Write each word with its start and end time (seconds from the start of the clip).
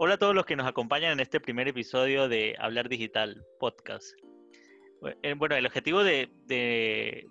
Hola 0.00 0.14
a 0.14 0.16
todos 0.16 0.32
los 0.32 0.46
que 0.46 0.54
nos 0.54 0.68
acompañan 0.68 1.10
en 1.10 1.18
este 1.18 1.40
primer 1.40 1.66
episodio 1.66 2.28
de 2.28 2.54
Hablar 2.60 2.88
Digital 2.88 3.44
Podcast. 3.58 4.12
Eh, 5.24 5.34
bueno, 5.36 5.56
el 5.56 5.66
objetivo 5.66 6.04
de, 6.04 6.30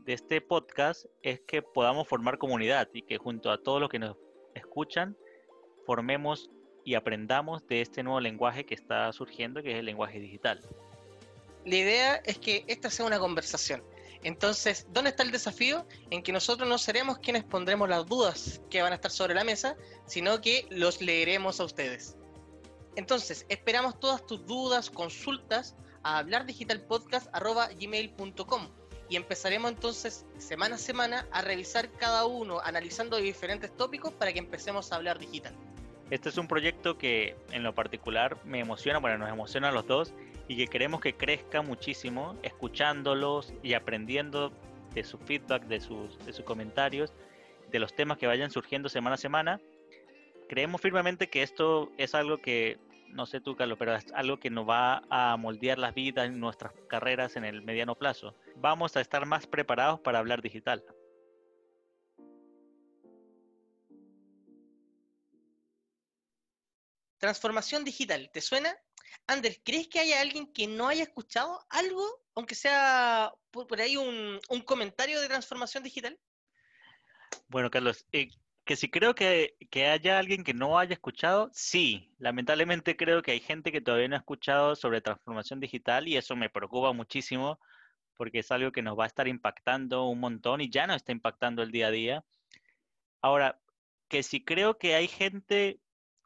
este 0.05 0.41
podcast 0.41 1.05
es 1.21 1.39
que 1.47 1.61
podamos 1.61 2.09
formar 2.09 2.37
comunidad 2.37 2.89
y 2.91 3.03
que 3.03 3.17
junto 3.19 3.51
a 3.51 3.63
todos 3.63 3.79
los 3.79 3.89
que 3.89 3.99
nos 3.99 4.17
escuchan 4.53 5.15
formemos 5.85 6.49
y 6.83 6.95
aprendamos 6.95 7.65
de 7.67 7.79
este 7.79 8.03
nuevo 8.03 8.19
lenguaje 8.19 8.65
que 8.65 8.75
está 8.75 9.13
surgiendo, 9.13 9.63
que 9.63 9.71
es 9.71 9.77
el 9.77 9.85
lenguaje 9.85 10.19
digital. 10.19 10.59
La 11.63 11.75
idea 11.77 12.15
es 12.25 12.37
que 12.37 12.65
esta 12.67 12.89
sea 12.89 13.05
una 13.05 13.17
conversación. 13.17 13.81
Entonces, 14.23 14.87
¿dónde 14.91 15.11
está 15.11 15.23
el 15.23 15.31
desafío? 15.31 15.87
En 16.09 16.21
que 16.21 16.33
nosotros 16.33 16.67
no 16.67 16.77
seremos 16.77 17.19
quienes 17.19 17.45
pondremos 17.45 17.87
las 17.87 18.05
dudas 18.05 18.61
que 18.69 18.81
van 18.81 18.91
a 18.91 18.95
estar 18.95 19.11
sobre 19.11 19.35
la 19.35 19.45
mesa, 19.45 19.77
sino 20.05 20.41
que 20.41 20.67
los 20.69 21.01
leeremos 21.01 21.61
a 21.61 21.63
ustedes. 21.63 22.16
Entonces, 22.97 23.45
esperamos 23.47 23.97
todas 23.99 24.25
tus 24.25 24.45
dudas, 24.47 24.89
consultas 24.89 25.75
a 26.01 26.17
hablardigitalpodcast.gmail.com 26.17 28.67
y 29.07 29.15
empezaremos 29.15 29.71
entonces 29.71 30.25
semana 30.39 30.75
a 30.75 30.79
semana 30.79 31.27
a 31.31 31.43
revisar 31.43 31.91
cada 31.91 32.25
uno, 32.25 32.59
analizando 32.59 33.17
diferentes 33.17 33.71
tópicos 33.77 34.13
para 34.13 34.33
que 34.33 34.39
empecemos 34.39 34.91
a 34.91 34.95
hablar 34.95 35.19
digital. 35.19 35.53
Este 36.09 36.29
es 36.29 36.39
un 36.39 36.47
proyecto 36.47 36.97
que 36.97 37.35
en 37.51 37.61
lo 37.61 37.75
particular 37.75 38.43
me 38.45 38.61
emociona, 38.61 38.97
bueno, 38.97 39.19
nos 39.19 39.29
emociona 39.29 39.69
a 39.69 39.71
los 39.71 39.85
dos 39.85 40.11
y 40.47 40.57
que 40.57 40.65
queremos 40.65 40.99
que 40.99 41.13
crezca 41.13 41.61
muchísimo, 41.61 42.35
escuchándolos 42.41 43.53
y 43.61 43.75
aprendiendo 43.75 44.51
de 44.95 45.03
su 45.03 45.19
feedback, 45.19 45.65
de 45.65 45.81
sus, 45.81 46.17
de 46.25 46.33
sus 46.33 46.45
comentarios, 46.45 47.13
de 47.69 47.77
los 47.77 47.93
temas 47.93 48.17
que 48.17 48.25
vayan 48.25 48.49
surgiendo 48.49 48.89
semana 48.89 49.13
a 49.13 49.17
semana. 49.17 49.61
Creemos 50.49 50.81
firmemente 50.81 51.29
que 51.29 51.43
esto 51.43 51.91
es 51.97 52.15
algo 52.15 52.39
que 52.39 52.79
no 53.09 53.25
sé 53.25 53.41
tú, 53.41 53.55
Carlos, 53.55 53.77
pero 53.77 53.95
es 53.95 54.05
algo 54.13 54.39
que 54.39 54.49
nos 54.49 54.67
va 54.67 55.03
a 55.09 55.37
moldear 55.37 55.77
las 55.77 55.93
vidas 55.93 56.27
en 56.27 56.39
nuestras 56.39 56.73
carreras 56.87 57.35
en 57.35 57.45
el 57.45 57.61
mediano 57.61 57.95
plazo. 57.95 58.35
Vamos 58.55 58.95
a 58.95 59.01
estar 59.01 59.25
más 59.25 59.47
preparados 59.47 59.99
para 59.99 60.19
hablar 60.19 60.41
digital. 60.41 60.83
Transformación 67.17 67.83
digital, 67.83 68.29
¿te 68.31 68.41
suena? 68.41 68.77
Andrés, 69.25 69.59
¿crees 69.63 69.87
que 69.87 69.99
haya 69.99 70.21
alguien 70.21 70.51
que 70.53 70.67
no 70.67 70.87
haya 70.87 71.03
escuchado 71.03 71.65
algo, 71.69 72.05
aunque 72.35 72.55
sea 72.55 73.33
por, 73.51 73.81
ahí 73.81 73.97
un, 73.97 74.39
comentario 74.65 75.19
de 75.19 75.27
transformación 75.27 75.83
digital? 75.83 76.17
Bueno, 77.47 77.71
Carlos, 77.71 78.05
eh, 78.11 78.29
que 78.67 78.75
si 78.75 78.89
creo 78.91 79.15
que, 79.15 79.55
haya 79.73 80.19
alguien 80.19 80.43
que 80.43 80.53
no 80.53 80.77
haya 80.77 80.93
escuchado, 80.93 81.49
sí. 81.53 82.13
Lamentablemente 82.19 82.97
creo 82.97 83.23
que 83.23 83.31
hay 83.31 83.39
gente 83.39 83.71
que 83.71 83.81
todavía 83.81 84.09
no 84.09 84.15
ha 84.15 84.19
escuchado 84.19 84.75
sobre 84.75 85.01
transformación 85.01 85.59
digital 85.59 86.07
y 86.07 86.17
eso 86.17 86.35
me 86.35 86.49
preocupa 86.49 86.93
muchísimo 86.93 87.59
porque 88.15 88.39
es 88.39 88.51
algo 88.51 88.71
que 88.71 88.81
nos 88.81 88.99
va 88.99 89.05
a 89.05 89.07
estar 89.07 89.27
impactando 89.27 90.05
un 90.05 90.19
montón 90.19 90.61
y 90.61 90.69
ya 90.69 90.87
nos 90.87 90.97
está 90.97 91.11
impactando 91.13 91.63
el 91.63 91.71
día 91.71 91.87
a 91.87 91.91
día. 91.91 92.25
Ahora, 93.21 93.59
que 94.09 94.23
si 94.23 94.43
creo 94.43 94.77
que 94.77 94.95
hay 94.95 95.07
gente 95.07 95.79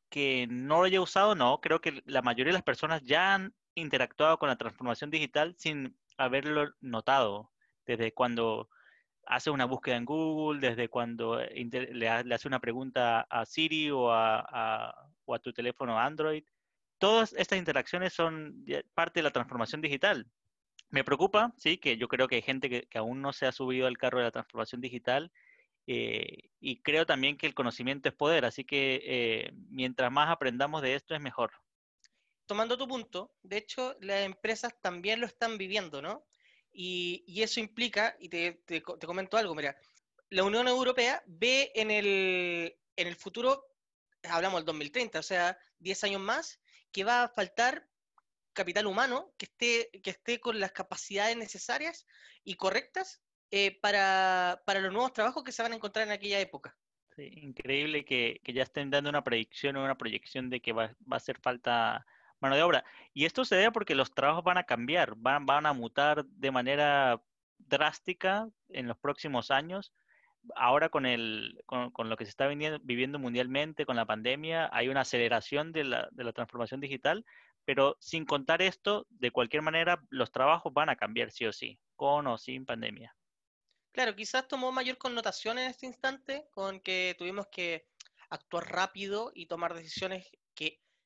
que 0.09 0.47
no 0.49 0.79
lo 0.79 0.85
haya 0.85 1.01
usado, 1.01 1.35
no. 1.35 1.61
Creo 1.61 1.81
que 1.81 2.01
la 2.05 2.21
mayoría 2.21 2.51
de 2.51 2.57
las 2.57 2.63
personas 2.63 3.03
ya 3.03 3.35
han 3.35 3.53
interactuado 3.75 4.39
con 4.39 4.49
la 4.49 4.57
transformación 4.57 5.11
digital 5.11 5.55
sin 5.57 5.97
haberlo 6.17 6.71
notado. 6.81 7.51
Desde 7.85 8.13
cuando 8.13 8.69
hace 9.25 9.49
una 9.49 9.65
búsqueda 9.65 9.97
en 9.97 10.05
Google, 10.05 10.59
desde 10.59 10.89
cuando 10.89 11.39
le, 11.39 12.09
hace 12.09 12.47
una 12.47 12.59
pregunta 12.59 13.21
a 13.21 13.45
Siri 13.45 13.89
o 13.91 14.11
a, 14.11 15.07
tu 15.41 15.53
teléfono 15.53 15.97
Android. 15.97 16.43
Todas 16.97 17.33
estas 17.33 17.57
interacciones 17.57 18.13
son 18.13 18.65
parte 18.93 19.19
de 19.19 19.23
la 19.23 19.31
transformación 19.31 19.81
digital. 19.81 20.27
Me 20.89 21.03
preocupa, 21.03 21.53
sí, 21.57 21.77
que 21.77 21.97
yo 21.97 22.07
creo 22.07 22.27
que 22.27 22.35
hay 22.35 22.41
gente 22.41 22.69
que, 22.69 22.97
aún 22.97 23.21
no 23.21 23.31
se 23.31 23.45
ha 23.45 23.51
subido 23.51 23.87
al 23.87 23.97
carro 23.97 24.19
de 24.19 24.25
la 24.25 24.31
transformación 24.31 24.81
digital 24.81 25.31
eh, 25.87 26.49
y 26.59 26.81
creo 26.81 27.05
también 27.05 27.37
que 27.37 27.47
el 27.47 27.53
conocimiento 27.53 28.09
es 28.09 28.15
poder, 28.15 28.45
así 28.45 28.65
que 28.65 29.01
eh, 29.03 29.51
mientras 29.69 30.11
más 30.11 30.29
aprendamos 30.29 30.81
de 30.81 30.95
esto 30.95 31.15
es 31.15 31.21
mejor. 31.21 31.53
Tomando 32.45 32.77
tu 32.77 32.87
punto, 32.87 33.33
de 33.41 33.57
hecho 33.57 33.95
las 34.01 34.25
empresas 34.25 34.79
también 34.81 35.21
lo 35.21 35.25
están 35.25 35.57
viviendo, 35.57 36.01
¿no? 36.01 36.25
Y, 36.73 37.41
eso 37.41 37.59
implica, 37.59 38.15
y 38.19 38.29
te, 38.29 38.61
comento 38.81 39.37
algo, 39.37 39.55
mira, 39.55 39.75
la 40.29 40.43
Unión 40.43 40.67
Europea 40.67 41.21
ve 41.27 41.71
en 41.75 41.91
el, 41.91 42.77
en 42.95 43.07
el 43.07 43.15
futuro, 43.15 43.65
hablamos 44.23 44.59
del 44.59 44.65
2030, 44.65 45.19
o 45.19 45.23
sea, 45.23 45.57
10 45.79 46.03
años 46.05 46.21
más, 46.21 46.59
que 46.91 47.03
va 47.03 47.23
a 47.23 47.29
faltar 47.29 47.87
capital 48.53 48.85
humano 48.85 49.33
que 49.37 49.45
esté, 49.45 49.89
que 50.01 50.11
esté 50.11 50.39
con 50.39 50.59
las 50.59 50.71
capacidades 50.71 51.37
necesarias 51.37 52.05
y 52.43 52.55
correctas 52.55 53.21
eh, 53.49 53.79
para, 53.81 54.61
los 54.65 54.93
nuevos 54.93 55.13
trabajos 55.13 55.43
que 55.43 55.51
se 55.51 55.61
van 55.61 55.73
a 55.73 55.75
encontrar 55.75 56.07
en 56.07 56.13
aquella 56.13 56.39
época. 56.39 56.77
increíble 57.17 58.05
que, 58.05 58.41
ya 58.45 58.63
estén 58.63 58.89
dando 58.89 59.09
una 59.09 59.23
predicción 59.23 59.75
o 59.75 59.83
una 59.83 59.97
proyección 59.97 60.49
de 60.49 60.61
que 60.61 60.71
va, 60.71 60.87
va 60.99 61.15
a 61.15 61.17
hacer 61.17 61.37
falta 61.39 62.05
mano 62.41 62.55
de 62.55 62.63
obra. 62.63 62.83
Y 63.13 63.25
esto 63.25 63.45
se 63.45 63.55
debe 63.55 63.71
porque 63.71 63.95
los 63.95 64.13
trabajos 64.13 64.43
van 64.43 64.57
a 64.57 64.63
cambiar, 64.63 65.13
van, 65.15 65.65
a 65.65 65.73
mutar 65.73 66.25
de 66.25 66.51
manera 66.51 67.21
drástica 67.59 68.49
en 68.69 68.87
los 68.87 68.97
próximos 68.97 69.51
años. 69.51 69.93
Ahora 70.55 70.89
con, 70.89 71.05
el, 71.05 71.61
con, 71.65 72.09
lo 72.09 72.17
que 72.17 72.25
se 72.25 72.31
está 72.31 72.47
viviendo 72.47 73.19
mundialmente, 73.19 73.85
con 73.85 73.95
la 73.95 74.05
pandemia, 74.05 74.69
hay 74.73 74.89
una 74.89 75.01
aceleración 75.01 75.71
de 75.71 75.83
la, 75.83 76.09
de 76.11 76.23
la 76.23 76.33
transformación 76.33 76.81
digital, 76.81 77.23
pero 77.63 77.95
sin 77.99 78.25
contar 78.25 78.63
esto, 78.63 79.05
de 79.09 79.29
cualquier 79.29 79.61
manera, 79.61 80.03
los 80.09 80.31
trabajos 80.31 80.73
van 80.73 80.89
a 80.89 80.95
cambiar 80.95 81.29
sí 81.29 81.45
o 81.45 81.53
sí, 81.53 81.79
con 81.95 82.25
o 82.25 82.39
sin 82.39 82.65
pandemia. 82.65 83.15
Claro, 83.91 84.15
quizás 84.15 84.47
tomó 84.47 84.71
mayor 84.71 84.97
connotación 84.97 85.59
en 85.59 85.69
este 85.69 85.85
instante 85.85 86.47
con 86.51 86.79
que 86.79 87.13
tuvimos 87.17 87.47
que 87.51 87.85
actuar 88.29 88.71
rápido 88.71 89.31
y 89.35 89.45
tomar 89.47 89.73
decisiones 89.73 90.31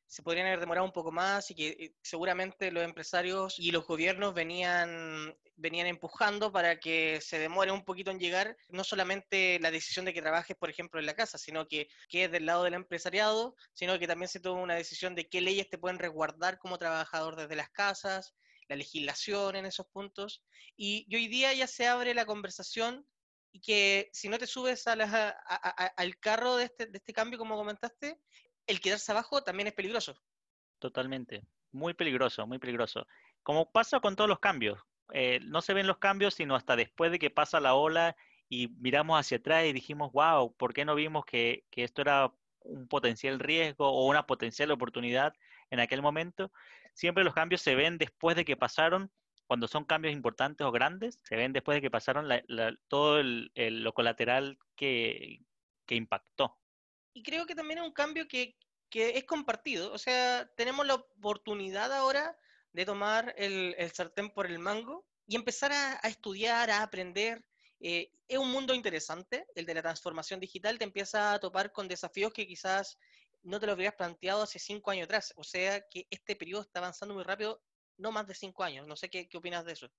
se 0.07 0.21
podrían 0.23 0.47
haber 0.47 0.59
demorado 0.59 0.85
un 0.85 0.93
poco 0.93 1.11
más 1.11 1.49
y 1.51 1.55
que 1.55 1.67
eh, 1.69 1.95
seguramente 2.01 2.71
los 2.71 2.83
empresarios 2.83 3.59
y 3.59 3.71
los 3.71 3.85
gobiernos 3.85 4.33
venían, 4.33 5.35
venían 5.55 5.87
empujando 5.87 6.51
para 6.51 6.79
que 6.79 7.19
se 7.21 7.39
demore 7.39 7.71
un 7.71 7.83
poquito 7.83 8.11
en 8.11 8.19
llegar, 8.19 8.57
no 8.69 8.83
solamente 8.83 9.59
la 9.59 9.71
decisión 9.71 10.05
de 10.05 10.13
que 10.13 10.21
trabajes, 10.21 10.55
por 10.55 10.69
ejemplo, 10.69 10.99
en 10.99 11.05
la 11.05 11.15
casa, 11.15 11.37
sino 11.37 11.67
que, 11.67 11.87
que 12.07 12.25
es 12.25 12.31
del 12.31 12.45
lado 12.45 12.63
del 12.63 12.75
empresariado, 12.75 13.55
sino 13.73 13.97
que 13.99 14.07
también 14.07 14.29
se 14.29 14.39
toma 14.39 14.61
una 14.61 14.75
decisión 14.75 15.15
de 15.15 15.27
qué 15.27 15.41
leyes 15.41 15.69
te 15.69 15.77
pueden 15.77 15.99
resguardar 15.99 16.59
como 16.59 16.77
trabajador 16.77 17.35
desde 17.35 17.55
las 17.55 17.69
casas, 17.69 18.35
la 18.67 18.75
legislación 18.75 19.55
en 19.55 19.65
esos 19.65 19.87
puntos. 19.87 20.43
Y, 20.75 21.07
hoy 21.15 21.27
día 21.27 21.53
ya 21.53 21.67
se 21.67 21.87
abre 21.87 22.13
la 22.13 22.25
conversación 22.25 23.05
y 23.51 23.61
que 23.61 24.09
si 24.11 24.27
no 24.27 24.37
te 24.37 24.47
subes 24.47 24.85
al 24.85 26.19
carro 26.19 26.57
de 26.57 26.65
este, 26.65 26.87
de 26.87 26.97
este 26.97 27.13
cambio, 27.13 27.39
como 27.39 27.55
comentaste, 27.55 28.19
el 28.67 28.81
quedarse 28.81 29.11
abajo 29.11 29.43
también 29.43 29.67
es 29.67 29.73
peligroso. 29.73 30.15
Totalmente, 30.79 31.43
muy 31.71 31.93
peligroso, 31.93 32.45
muy 32.47 32.59
peligroso. 32.59 33.07
Como 33.43 33.71
pasa 33.71 33.99
con 33.99 34.15
todos 34.15 34.29
los 34.29 34.39
cambios, 34.39 34.79
eh, 35.13 35.39
no 35.43 35.61
se 35.61 35.73
ven 35.73 35.87
los 35.87 35.97
cambios 35.97 36.33
sino 36.33 36.55
hasta 36.55 36.75
después 36.75 37.11
de 37.11 37.19
que 37.19 37.29
pasa 37.29 37.59
la 37.59 37.75
ola 37.75 38.15
y 38.49 38.69
miramos 38.79 39.19
hacia 39.19 39.37
atrás 39.37 39.65
y 39.65 39.73
dijimos, 39.73 40.11
wow, 40.11 40.55
¿por 40.55 40.73
qué 40.73 40.85
no 40.85 40.95
vimos 40.95 41.25
que, 41.25 41.65
esto 41.71 42.01
era 42.01 42.33
un 42.61 42.87
potencial 42.87 43.39
riesgo 43.39 43.87
o 43.87 44.07
una 44.07 44.25
potencial 44.25 44.71
oportunidad 44.71 45.33
en 45.69 45.79
aquel 45.79 46.01
momento? 46.01 46.51
Siempre 46.93 47.23
los 47.23 47.33
cambios 47.33 47.61
se 47.61 47.75
ven 47.75 47.97
después 47.97 48.35
de 48.35 48.45
que 48.45 48.57
pasaron, 48.57 49.11
cuando 49.47 49.67
son 49.67 49.85
cambios 49.85 50.13
importantes 50.13 50.65
o 50.65 50.71
grandes, 50.71 51.19
se 51.23 51.35
ven 51.35 51.53
después 51.53 51.75
de 51.75 51.81
que 51.81 51.91
pasaron 51.91 52.27
todo 52.87 53.21
lo 53.23 53.93
colateral 53.93 54.57
que 54.75 55.39
impactó 55.89 56.57
y 57.15 57.23
creo 57.23 57.45
que 57.45 57.55
también 57.55 57.79
es 57.79 57.85
un 57.85 57.93
cambio 57.93 58.27
que, 58.27 58.55
es 58.91 59.23
compartido. 59.23 59.91
O 59.91 59.97
sea, 59.97 60.49
tenemos 60.55 60.85
la 60.85 60.95
oportunidad 60.95 61.91
ahora 61.91 62.37
de 62.71 62.85
tomar 62.85 63.33
el, 63.37 63.75
sartén 63.93 64.29
por 64.29 64.45
el 64.45 64.59
mango 64.59 65.05
y 65.27 65.35
empezar 65.35 65.71
a, 65.71 65.95
estudiar, 66.07 66.69
a 66.69 66.83
aprender. 66.83 67.43
Eh, 67.79 68.11
es 68.27 68.37
un 68.37 68.51
mundo 68.51 68.73
interesante, 68.73 69.47
el 69.55 69.65
de 69.65 69.73
la 69.73 69.81
transformación 69.81 70.39
digital. 70.39 70.77
Te 70.77 70.83
empieza 70.83 71.33
a 71.33 71.39
topar 71.39 71.71
con 71.71 71.87
desafíos 71.87 72.33
que 72.33 72.47
quizás 72.47 72.97
no 73.43 73.59
te 73.59 73.65
lo 73.65 73.71
habrías 73.71 73.95
planteado 73.95 74.43
hace 74.43 74.59
cinco 74.59 74.91
años 74.91 75.05
atrás. 75.05 75.33
O 75.37 75.43
sea, 75.43 75.81
que 75.89 76.07
este 76.09 76.35
periodo 76.35 76.61
está 76.61 76.79
avanzando 76.79 77.15
muy 77.15 77.23
rápido, 77.23 77.61
no 77.97 78.11
más 78.11 78.27
de 78.27 78.35
cinco 78.35 78.63
años. 78.63 78.87
No 78.87 78.97
sé 78.97 79.09
qué, 79.09 79.27
qué 79.29 79.37
opinas 79.37 79.65
de 79.65 79.73
eso. 79.73 79.89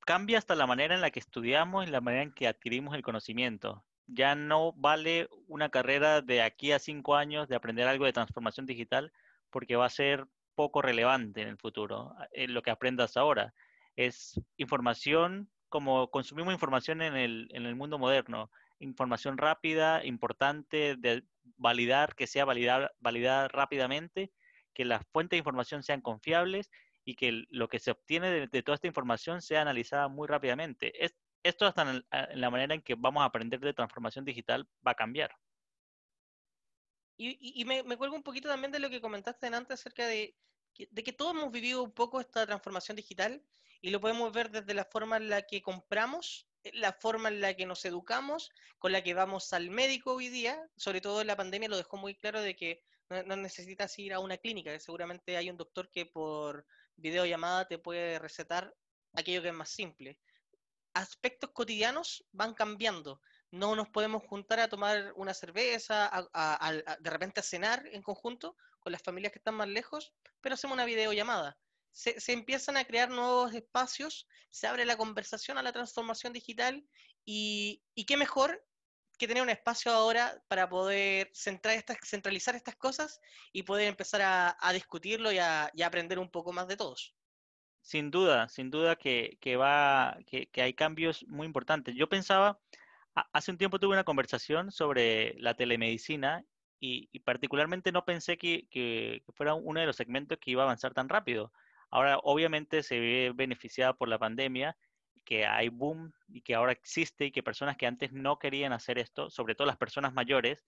Cambia 0.00 0.38
hasta 0.38 0.56
la 0.56 0.66
manera 0.66 0.94
en 0.94 1.00
la 1.00 1.10
que 1.10 1.20
estudiamos 1.20 1.86
y 1.86 1.90
la 1.90 2.00
manera 2.00 2.24
en 2.24 2.32
que 2.32 2.48
adquirimos 2.48 2.94
el 2.94 3.02
conocimiento 3.02 3.84
ya 4.08 4.34
no 4.34 4.72
vale 4.72 5.28
una 5.46 5.68
carrera 5.68 6.20
de 6.20 6.42
aquí 6.42 6.72
a 6.72 6.78
cinco 6.78 7.14
años 7.14 7.48
de 7.48 7.56
aprender 7.56 7.86
algo 7.86 8.04
de 8.04 8.12
transformación 8.12 8.66
digital 8.66 9.12
porque 9.50 9.76
va 9.76 9.86
a 9.86 9.90
ser 9.90 10.26
poco 10.54 10.82
relevante 10.82 11.42
en 11.42 11.48
el 11.48 11.58
futuro, 11.58 12.14
lo 12.34 12.62
que 12.62 12.70
aprendas 12.70 13.16
ahora. 13.16 13.54
Es 13.94 14.40
información, 14.56 15.48
como 15.68 16.10
consumimos 16.10 16.52
información 16.52 17.02
en 17.02 17.16
el, 17.16 17.48
en 17.52 17.66
el 17.66 17.76
mundo 17.76 17.98
moderno, 17.98 18.50
información 18.80 19.38
rápida, 19.38 20.04
importante, 20.04 20.96
de 20.96 21.22
validar, 21.56 22.14
que 22.16 22.26
sea 22.26 22.44
validada, 22.44 22.90
validada 22.98 23.48
rápidamente 23.48 24.32
que 24.78 24.84
las 24.84 25.04
fuentes 25.12 25.30
de 25.30 25.38
información 25.38 25.82
sean 25.82 26.00
confiables 26.00 26.70
y 27.04 27.16
que 27.16 27.44
lo 27.50 27.68
que 27.68 27.80
se 27.80 27.90
obtiene 27.90 28.46
de, 28.46 28.62
toda 28.62 28.76
esta 28.76 28.86
información 28.86 29.42
sea 29.42 29.62
analizada 29.62 30.06
muy 30.06 30.28
rápidamente. 30.28 31.04
Esto 31.42 31.66
hasta 31.66 31.82
en, 31.82 32.04
la 32.40 32.50
manera 32.50 32.74
en 32.74 32.82
que 32.82 32.94
vamos 32.94 33.22
a 33.22 33.26
aprender 33.26 33.60
de 33.60 33.74
transformación 33.74 34.24
digital 34.24 34.68
va 34.86 34.92
a 34.92 34.96
cambiar. 34.96 35.34
Y, 37.20 37.64
me, 37.64 37.82
cuelgo 37.96 38.14
un 38.14 38.22
poquito 38.22 38.48
también 38.48 38.70
de 38.70 38.78
lo 38.78 38.90
que 38.90 39.00
comentaste 39.00 39.48
antes 39.48 39.80
acerca 39.80 40.06
de, 40.06 40.36
que 40.72 41.12
todos 41.12 41.34
hemos 41.34 41.50
vivido 41.50 41.82
un 41.82 41.90
poco 41.90 42.20
esta 42.20 42.46
transformación 42.46 42.96
digital 42.96 43.42
y 43.80 43.90
lo 43.90 44.00
podemos 44.00 44.32
ver 44.32 44.50
desde 44.50 44.72
la 44.72 44.84
forma 44.84 45.16
en 45.16 45.28
la 45.28 45.42
que 45.42 45.60
compramos, 45.60 46.46
eh, 46.62 46.70
la 46.74 46.92
forma 46.92 47.28
en 47.28 47.40
la 47.40 47.54
que 47.54 47.66
nos 47.66 47.84
educamos, 47.84 48.52
con 48.78 48.92
la 48.92 49.02
que 49.02 49.14
vamos 49.14 49.52
al 49.52 49.68
médico 49.70 50.14
hoy 50.14 50.28
día, 50.28 50.60
sobre 50.76 51.00
todo 51.00 51.20
en 51.20 51.26
la 51.26 51.36
pandemia 51.36 51.68
lo 51.68 51.76
dejó 51.76 51.96
muy 51.96 52.14
claro 52.14 52.40
de 52.40 52.54
que 52.54 52.84
no, 53.10 53.36
necesitas 53.36 53.98
ir 53.98 54.12
a 54.12 54.20
una 54.20 54.36
clínica, 54.36 54.72
que 54.72 54.80
seguramente 54.80 55.36
hay 55.36 55.50
un 55.50 55.56
doctor 55.56 55.90
que 55.90 56.06
por 56.06 56.66
videollamada 56.96 57.66
te 57.66 57.78
puede 57.78 58.18
recetar 58.18 58.74
aquello 59.14 59.42
que 59.42 59.48
es 59.48 59.54
más 59.54 59.70
simple. 59.70 60.18
Aspectos 60.98 61.50
cotidianos 61.50 62.24
van 62.32 62.54
cambiando. 62.54 63.20
No 63.50 63.76
nos 63.76 63.88
podemos 63.88 64.22
juntar 64.24 64.60
a 64.60 64.68
tomar 64.68 65.12
una 65.16 65.32
cerveza, 65.32 66.10
de 67.00 67.10
repente 67.10 67.40
a 67.40 67.42
cenar 67.42 67.86
en 67.92 68.02
conjunto 68.02 68.56
con 68.80 68.92
las 68.92 69.02
familias 69.02 69.32
que 69.32 69.38
están 69.38 69.54
más 69.54 69.68
lejos, 69.68 70.12
pero 70.40 70.54
hacemos 70.54 70.74
una 70.74 70.84
videollamada 70.84 71.56
se, 71.98 72.32
empiezan 72.32 72.76
a 72.76 72.84
crear 72.84 73.10
nuevos 73.10 73.52
espacios, 73.54 74.28
se 74.50 74.66
abre 74.66 74.84
la 74.84 74.96
conversación 74.96 75.58
a 75.58 75.62
la 75.62 75.72
transformación 75.72 76.32
digital 76.32 76.86
y, 77.24 77.82
qué 78.06 78.16
mejor 78.16 78.64
que 79.18 79.26
tener 79.26 79.42
un 79.42 79.50
espacio 79.50 79.90
ahora 79.90 80.40
para 80.46 80.68
poder 80.68 81.32
centralizar 81.34 82.54
estas 82.54 82.76
cosas 82.76 83.20
y 83.52 83.64
poder 83.64 83.88
empezar 83.88 84.22
a, 84.22 84.72
discutirlo 84.72 85.32
y 85.32 85.38
a, 85.38 85.72
aprender 85.84 86.20
un 86.20 86.30
poco 86.30 86.52
más 86.52 86.68
de 86.68 86.76
todos. 86.76 87.16
Sin 87.88 88.10
duda, 88.10 88.50
sin 88.50 88.70
duda 88.70 88.96
que, 88.96 89.56
va, 89.56 90.18
que, 90.26 90.50
hay 90.60 90.74
cambios 90.74 91.24
muy 91.26 91.46
importantes. 91.46 91.94
Yo 91.94 92.06
pensaba, 92.06 92.60
hace 93.32 93.50
un 93.50 93.56
tiempo 93.56 93.78
tuve 93.78 93.94
una 93.94 94.04
conversación 94.04 94.70
sobre 94.70 95.32
la 95.38 95.54
telemedicina 95.54 96.44
y, 96.78 97.06
particularmente 97.20 97.90
no 97.90 98.04
pensé 98.04 98.36
que, 98.36 98.66
que, 98.70 99.22
fuera 99.32 99.54
uno 99.54 99.80
de 99.80 99.86
los 99.86 99.96
segmentos 99.96 100.36
que 100.38 100.50
iba 100.50 100.64
a 100.64 100.66
avanzar 100.66 100.92
tan 100.92 101.08
rápido. 101.08 101.50
Ahora, 101.90 102.18
obviamente, 102.24 102.82
se 102.82 103.00
ve 103.00 103.32
beneficiada 103.34 103.94
por 103.94 104.10
la 104.10 104.18
pandemia, 104.18 104.76
que 105.24 105.46
hay 105.46 105.70
boom 105.70 106.12
y 106.28 106.42
que 106.42 106.56
ahora 106.56 106.72
existe 106.72 107.24
y 107.24 107.32
que 107.32 107.42
personas 107.42 107.78
que 107.78 107.86
antes 107.86 108.12
no 108.12 108.38
querían 108.38 108.74
hacer 108.74 108.98
esto, 108.98 109.30
sobre 109.30 109.54
todo 109.54 109.66
las 109.66 109.78
personas 109.78 110.12
mayores, 110.12 110.62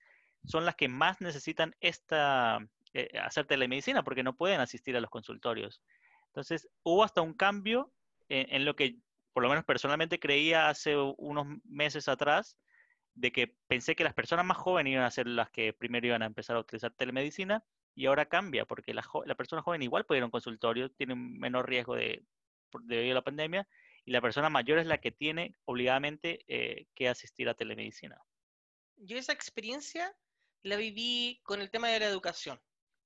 son 0.47 0.65
las 0.65 0.75
que 0.75 0.89
más 0.89 1.21
necesitan 1.21 1.77
esta, 1.81 2.67
eh, 2.95 3.11
hacer 3.23 3.45
telemedicina 3.45 4.03
porque 4.03 4.23
no 4.23 4.37
pueden 4.37 4.61
asistir 4.61 4.97
a 4.97 5.01
los 5.03 5.11
consultorios. 5.11 5.83
Entonces, 6.31 6.69
hubo 6.82 7.05
hasta 7.05 7.23
un 7.23 7.35
cambio 7.35 7.93
en, 8.29 8.65
lo 8.65 8.77
que 8.77 8.97
por 9.32 9.43
lo 9.43 9.49
menos 9.49 9.65
personalmente 9.65 10.21
creía 10.21 10.69
hace 10.69 10.97
unos 10.97 11.47
meses 11.65 12.09
atrás, 12.09 12.56
de 13.15 13.32
que 13.32 13.56
pensé 13.67 13.97
que 13.97 14.05
las 14.05 14.15
personas 14.15 14.47
más 14.47 14.56
jóvenes 14.56 14.93
iban 14.93 15.05
a 15.05 15.11
ser 15.11 15.27
las 15.27 15.50
que 15.50 15.73
primero 15.73 16.06
iban 16.06 16.23
a 16.23 16.27
empezar 16.27 16.56
a 16.56 16.61
utilizar 16.61 16.93
telemedicina 16.93 17.65
y 17.94 18.06
ahora 18.06 18.27
cambia, 18.27 18.65
porque 18.65 18.94
la, 18.94 19.03
persona 19.37 19.62
joven 19.62 19.82
igual 19.82 20.06
puede 20.06 20.19
ir 20.19 20.23
a 20.23 20.27
un 20.27 20.31
consultorio, 20.31 20.91
tiene 20.93 21.15
un 21.15 21.38
menor 21.38 21.69
riesgo 21.69 21.97
de, 21.97 22.25
debido 22.85 23.12
a 23.12 23.15
la 23.17 23.25
pandemia, 23.25 23.69
y 24.05 24.12
la 24.12 24.21
persona 24.21 24.49
mayor 24.49 24.79
es 24.79 24.87
la 24.87 24.99
que 24.99 25.11
tiene 25.11 25.56
obligadamente 25.65 26.44
eh, 26.47 26.87
que 26.94 27.09
asistir 27.09 27.49
a 27.49 27.55
telemedicina. 27.55 28.17
Yo 28.97 29.19
esa 29.19 29.33
experiencia 29.33 30.15
la 30.62 30.76
viví 30.76 31.41
con 31.43 31.61
el 31.61 31.71
tema 31.71 31.88
de 31.88 32.00
la 32.00 32.06
educación. 32.06 32.61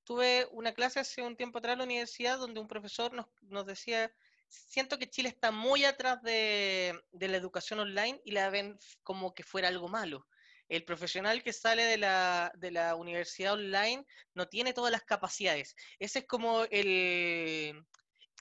Tuve 0.05 0.47
una 0.51 0.73
clase 0.73 1.01
hace 1.01 1.21
un 1.21 1.35
tiempo 1.35 1.57
atrás 1.57 1.73
en 1.73 1.79
la 1.79 1.85
universidad 1.85 2.37
donde 2.37 2.61
un 2.61 2.67
profesor 2.67 3.11
nos, 3.13 3.25
nos 3.41 3.65
decía, 3.65 4.13
siento 4.47 4.97
que 4.97 5.09
Chile 5.09 5.27
está 5.29 5.51
muy 5.51 5.83
atrás 5.83 6.21
de, 6.21 6.97
de, 7.11 7.27
la 7.27 7.37
educación 7.37 7.79
online 7.79 8.21
y 8.23 8.31
la 8.31 8.49
ven 8.49 8.77
como 9.03 9.33
que 9.33 9.43
fuera 9.43 9.67
algo 9.67 9.89
malo 9.89 10.25
el 10.69 10.83
profesional 10.83 11.43
que 11.43 11.53
sale 11.53 11.83
de 11.83 11.97
la, 11.97 12.51
de 12.55 12.71
la 12.71 12.95
universidad 12.95 13.53
online 13.53 14.05
no 14.33 14.47
tiene 14.47 14.73
todas 14.73 14.91
las 14.91 15.03
capacidades. 15.03 15.75
Ese 15.99 16.19
es 16.19 16.27
como 16.27 16.63
el, 16.63 17.85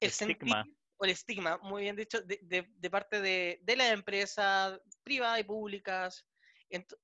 el 0.00 0.08
estigma. 0.08 0.64
o 0.96 1.04
el 1.04 1.10
estigma, 1.10 1.58
muy 1.58 1.82
bien 1.82 1.96
dicho, 1.96 2.20
de, 2.22 2.66
de, 2.68 2.90
parte 2.90 3.20
de, 3.20 3.60
de 3.62 3.76
las 3.76 3.92
empresas 3.92 4.80
privadas 5.02 5.40
y 5.40 5.44
públicas. 5.44 6.26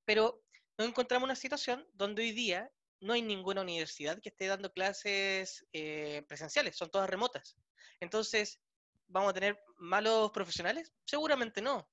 pero 0.05 0.41
nos 0.77 0.87
encontramos 0.87 1.25
una 1.25 1.35
situación 1.35 1.87
donde 1.93 2.23
hoy 2.23 2.31
día 2.31 2.71
no 3.01 3.13
hay 3.13 3.21
ninguna 3.21 3.61
universidad 3.61 4.19
que 4.21 4.29
esté 4.29 4.47
dando 4.47 4.71
clases 4.71 5.65
eh, 5.73 6.23
presenciales, 6.27 6.77
son 6.77 6.89
todas 6.89 7.09
remotas. 7.09 7.57
Entonces, 7.99 8.59
¿vamos 9.07 9.31
a 9.31 9.33
tener 9.33 9.61
malos 9.77 10.31
profesionales? 10.31 10.93
Seguramente 11.05 11.61
no. 11.61 11.89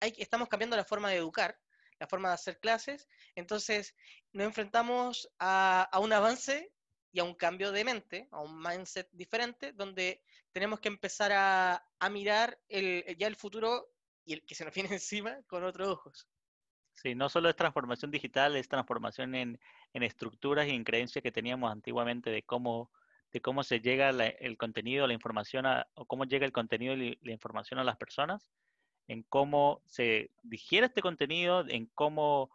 Estamos 0.00 0.48
cambiando 0.48 0.76
la 0.76 0.84
forma 0.84 1.10
de 1.10 1.16
educar 1.16 1.58
la 1.98 2.06
forma 2.06 2.28
de 2.28 2.34
hacer 2.34 2.58
clases. 2.58 3.08
Entonces, 3.34 3.94
nos 4.32 4.46
enfrentamos 4.46 5.30
a, 5.38 5.88
un 6.00 6.12
avance 6.12 6.72
y 7.12 7.20
a 7.20 7.24
un 7.24 7.34
cambio 7.34 7.72
de 7.72 7.84
mente, 7.84 8.28
a 8.32 8.40
un 8.40 8.60
mindset 8.60 9.08
diferente, 9.12 9.72
donde 9.72 10.22
tenemos 10.52 10.80
que 10.80 10.88
empezar 10.88 11.32
a, 11.32 11.82
mirar 12.10 12.58
el, 12.68 13.16
ya 13.18 13.26
el 13.26 13.36
futuro 13.36 13.90
y 14.24 14.34
el 14.34 14.44
que 14.44 14.54
se 14.54 14.64
nos 14.64 14.74
viene 14.74 14.90
encima 14.92 15.42
con 15.46 15.64
otros 15.64 15.88
ojos. 15.88 16.28
Sí, 16.94 17.14
no 17.14 17.28
solo 17.28 17.48
es 17.48 17.56
transformación 17.56 18.10
digital, 18.10 18.56
es 18.56 18.68
transformación 18.68 19.34
en, 19.34 19.60
estructuras 20.02 20.66
y 20.66 20.70
en 20.70 20.84
creencias 20.84 21.22
que 21.22 21.32
teníamos 21.32 21.70
antiguamente 21.70 22.30
de 22.30 22.42
cómo, 22.42 22.90
de 23.32 23.40
cómo 23.40 23.62
se 23.62 23.80
llega 23.80 24.10
el 24.10 24.56
contenido, 24.56 25.06
la 25.06 25.14
información, 25.14 25.64
o 25.94 26.06
cómo 26.06 26.24
llega 26.24 26.46
el 26.46 26.52
contenido 26.52 26.94
y 26.94 27.18
la 27.22 27.32
información 27.32 27.78
a 27.78 27.84
las 27.84 27.96
personas 27.96 28.50
en 29.08 29.22
cómo 29.24 29.82
se 29.86 30.30
digiere 30.42 30.86
este 30.86 31.02
contenido, 31.02 31.64
en 31.68 31.86
cómo 31.94 32.50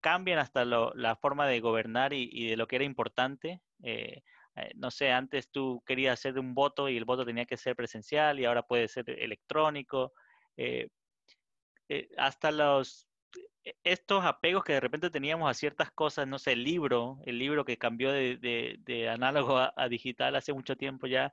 cambian 0.00 0.38
hasta 0.38 0.64
la 0.64 1.16
forma 1.16 1.46
de 1.46 1.60
gobernar 1.60 2.12
y, 2.12 2.48
de 2.48 2.56
lo 2.56 2.66
que 2.66 2.76
era 2.76 2.84
importante. 2.84 3.60
Eh, 3.82 4.22
eh, 4.56 4.72
no 4.76 4.90
sé, 4.90 5.12
antes 5.12 5.50
tú 5.50 5.82
querías 5.86 6.18
hacer 6.18 6.38
un 6.38 6.54
voto 6.54 6.88
y 6.88 6.96
el 6.96 7.04
voto 7.04 7.24
tenía 7.24 7.44
que 7.44 7.56
ser 7.56 7.76
presencial 7.76 8.40
y 8.40 8.44
ahora 8.44 8.62
puede 8.62 8.88
ser 8.88 9.10
electrónico. 9.10 10.12
Eh, 10.56 10.88
hasta 12.16 12.50
los 12.50 13.06
estos 13.84 14.24
apegos 14.24 14.64
que 14.64 14.74
de 14.74 14.80
repente 14.80 15.10
teníamos 15.10 15.50
a 15.50 15.54
ciertas 15.54 15.90
cosas, 15.92 16.26
no 16.26 16.38
sé, 16.38 16.52
el 16.52 16.64
libro, 16.64 17.18
el 17.26 17.38
libro 17.38 17.64
que 17.64 17.78
cambió 17.78 18.10
de, 18.12 19.08
análogo 19.12 19.58
a, 19.58 19.72
a, 19.76 19.88
digital 19.88 20.36
hace 20.36 20.52
mucho 20.52 20.76
tiempo 20.76 21.06
ya, 21.06 21.32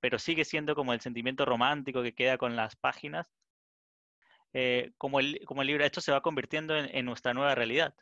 pero 0.00 0.18
sigue 0.18 0.44
siendo 0.44 0.74
como 0.74 0.92
el 0.92 1.00
sentimiento 1.00 1.44
romántico 1.44 2.02
que 2.02 2.14
queda 2.14 2.38
con 2.38 2.56
las 2.56 2.76
páginas. 2.76 3.26
Eh, 4.58 4.92
como, 4.96 5.20
el, 5.20 5.44
como 5.44 5.60
el 5.60 5.68
libro, 5.68 5.84
esto 5.84 6.00
se 6.00 6.12
va 6.12 6.22
convirtiendo 6.22 6.74
en, 6.74 7.04
nuestra 7.04 7.34
nueva 7.34 7.54
realidad. 7.54 7.94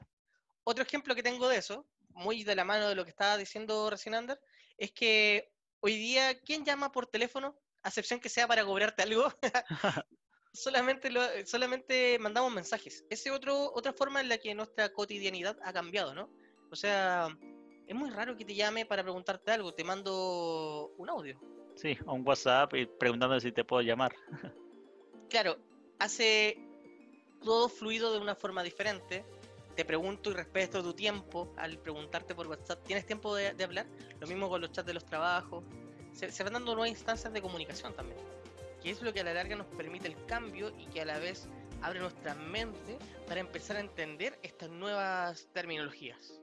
Otro 0.63 0.85
ejemplo 0.85 1.17
que 1.17 1.23
tengo 1.25 1.49
de 1.49 1.57
eso, 1.57 1.85
muy 2.11 2.45
de 2.45 2.55
la 2.55 2.65
mano 2.65 2.89
de 2.89 2.95
lo 2.95 3.03
que 3.03 3.11
estaba 3.11 3.37
diciendo 3.37 3.91
recién 3.91 4.15
Ander, 4.15 4.41
es 4.79 4.93
que 4.93 5.53
hoy 5.81 5.97
día, 5.97 6.39
¿quién 6.41 6.65
llama 6.65 6.93
por 6.93 7.09
teléfono? 7.09 7.59
A 7.83 7.89
excepción 7.89 8.21
que 8.21 8.29
sea 8.29 8.47
para 8.47 8.65
cobrarte 8.65 9.03
algo. 9.03 9.33
solamente, 10.55 11.11
solamente 11.45 12.19
mandamos 12.19 12.53
mensajes. 12.53 13.05
Esa 13.11 13.31
es 13.31 13.41
otra 13.51 13.93
forma 13.93 14.21
en 14.21 14.29
la 14.29 14.39
que 14.39 14.55
nuestra 14.55 14.89
cotidianidad 14.91 15.59
ha 15.63 15.73
cambiado, 15.73 16.15
¿no? 16.15 16.31
O 16.71 16.77
sea, 16.77 17.29
es 17.87 17.95
muy 17.95 18.11
raro 18.11 18.37
que 18.37 18.45
te 18.45 18.55
llame 18.55 18.87
para 18.87 19.03
preguntarte 19.03 19.51
algo, 19.51 19.75
te 19.75 19.85
mando 19.85 20.93
un 20.97 21.11
audio. 21.11 21.39
Sí, 21.75 21.99
un 22.07 22.27
WhatsApp 22.27 22.73
y 22.75 22.87
preguntando 22.87 23.39
si 23.41 23.51
te 23.53 23.65
puedo 23.65 23.83
llamar. 23.83 24.15
claro, 25.29 25.59
hace 25.99 26.57
todo 27.43 27.69
fluido 27.69 28.13
de 28.13 28.21
una 28.21 28.37
forma 28.37 28.63
diferente. 28.63 29.25
Te 29.75 29.85
pregunto 29.85 30.31
y 30.31 30.35
respeto 30.35 30.85
tu 30.85 30.95
tiempo 30.95 31.53
al 31.57 31.79
preguntarte 31.79 32.33
por 32.33 32.47
WhatsApp. 32.47 32.85
¿Tienes 32.85 33.07
tiempo 33.07 33.35
de, 33.35 33.49
hablar? 33.65 33.87
Lo 34.21 34.29
mismo 34.29 34.49
con 34.49 34.61
los 34.61 34.71
chats 34.71 34.87
de 34.87 34.95
los 34.95 35.05
trabajos. 35.05 35.65
Se, 36.13 36.31
se, 36.31 36.45
van 36.45 36.53
dando 36.53 36.77
nuevas 36.77 36.91
instancias 36.91 37.33
de 37.33 37.43
comunicación 37.43 37.93
también. 37.93 38.34
Que 38.85 38.91
es 38.91 39.03
lo 39.03 39.13
que 39.13 39.21
a 39.21 39.25
la 39.25 39.35
larga 39.35 39.57
nos 39.57 39.67
permite 39.67 40.07
el 40.07 40.15
cambio 40.27 40.73
y 40.79 40.87
que 40.87 41.01
a 41.01 41.07
la 41.07 41.19
vez 41.19 41.49
abre 41.81 41.99
nuestra 42.01 42.35
mente 42.35 42.99
para 43.27 43.41
empezar 43.41 43.79
a 43.79 43.81
entender 43.81 44.39
estas 44.43 44.69
nuevas 44.69 45.49
terminologías. 45.55 46.39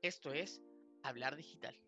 Esto 0.00 0.32
es 0.32 0.62
hablar 1.02 1.36
digital. 1.36 1.78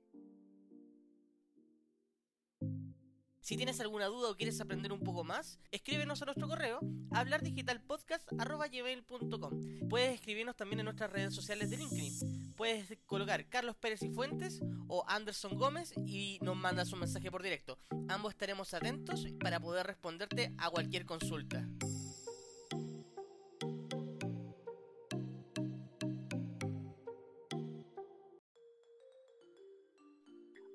Si 3.41 3.57
tienes 3.57 3.81
alguna 3.81 4.05
duda 4.05 4.31
o 4.31 4.37
quieres 4.37 4.61
aprender 4.61 4.93
un 4.93 5.01
poco 5.01 5.25
más, 5.25 5.59
escríbenos 5.71 6.21
a 6.21 6.27
nuestro 6.27 6.47
correo 6.47 6.81
hablardigitalpodcast.com. 7.13 9.89
Puedes 9.89 10.15
escribirnos 10.15 10.57
también 10.57 10.81
en 10.81 10.85
nuestras 10.85 11.11
redes 11.11 11.35
sociales 11.35 11.71
de 11.71 11.79
LinkedIn. 11.79 12.38
Puedes 12.59 12.99
colocar 13.07 13.49
Carlos 13.49 13.77
Pérez 13.77 14.03
y 14.03 14.11
Fuentes 14.11 14.61
o 14.89 15.05
Anderson 15.07 15.57
Gómez 15.57 15.95
y 16.05 16.41
nos 16.43 16.57
mandas 16.57 16.93
un 16.93 16.99
mensaje 16.99 17.31
por 17.31 17.41
directo. 17.41 17.79
Ambos 18.09 18.33
estaremos 18.33 18.75
atentos 18.75 19.25
para 19.39 19.61
poder 19.61 19.87
responderte 19.87 20.53
a 20.59 20.69
cualquier 20.69 21.07
consulta. 21.07 21.69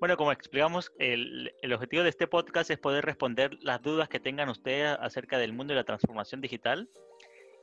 Bueno, 0.00 0.16
como 0.16 0.32
explicamos, 0.32 0.90
el, 0.98 1.52
el, 1.60 1.72
objetivo 1.74 2.02
de 2.02 2.08
este 2.08 2.26
podcast 2.26 2.70
es 2.70 2.78
poder 2.78 3.04
responder 3.04 3.58
las 3.60 3.82
dudas 3.82 4.08
que 4.08 4.20
tengan 4.20 4.48
ustedes 4.48 4.96
acerca 5.00 5.36
del 5.36 5.52
mundo 5.52 5.74
de 5.74 5.80
la 5.80 5.84
transformación 5.84 6.40
digital. 6.40 6.88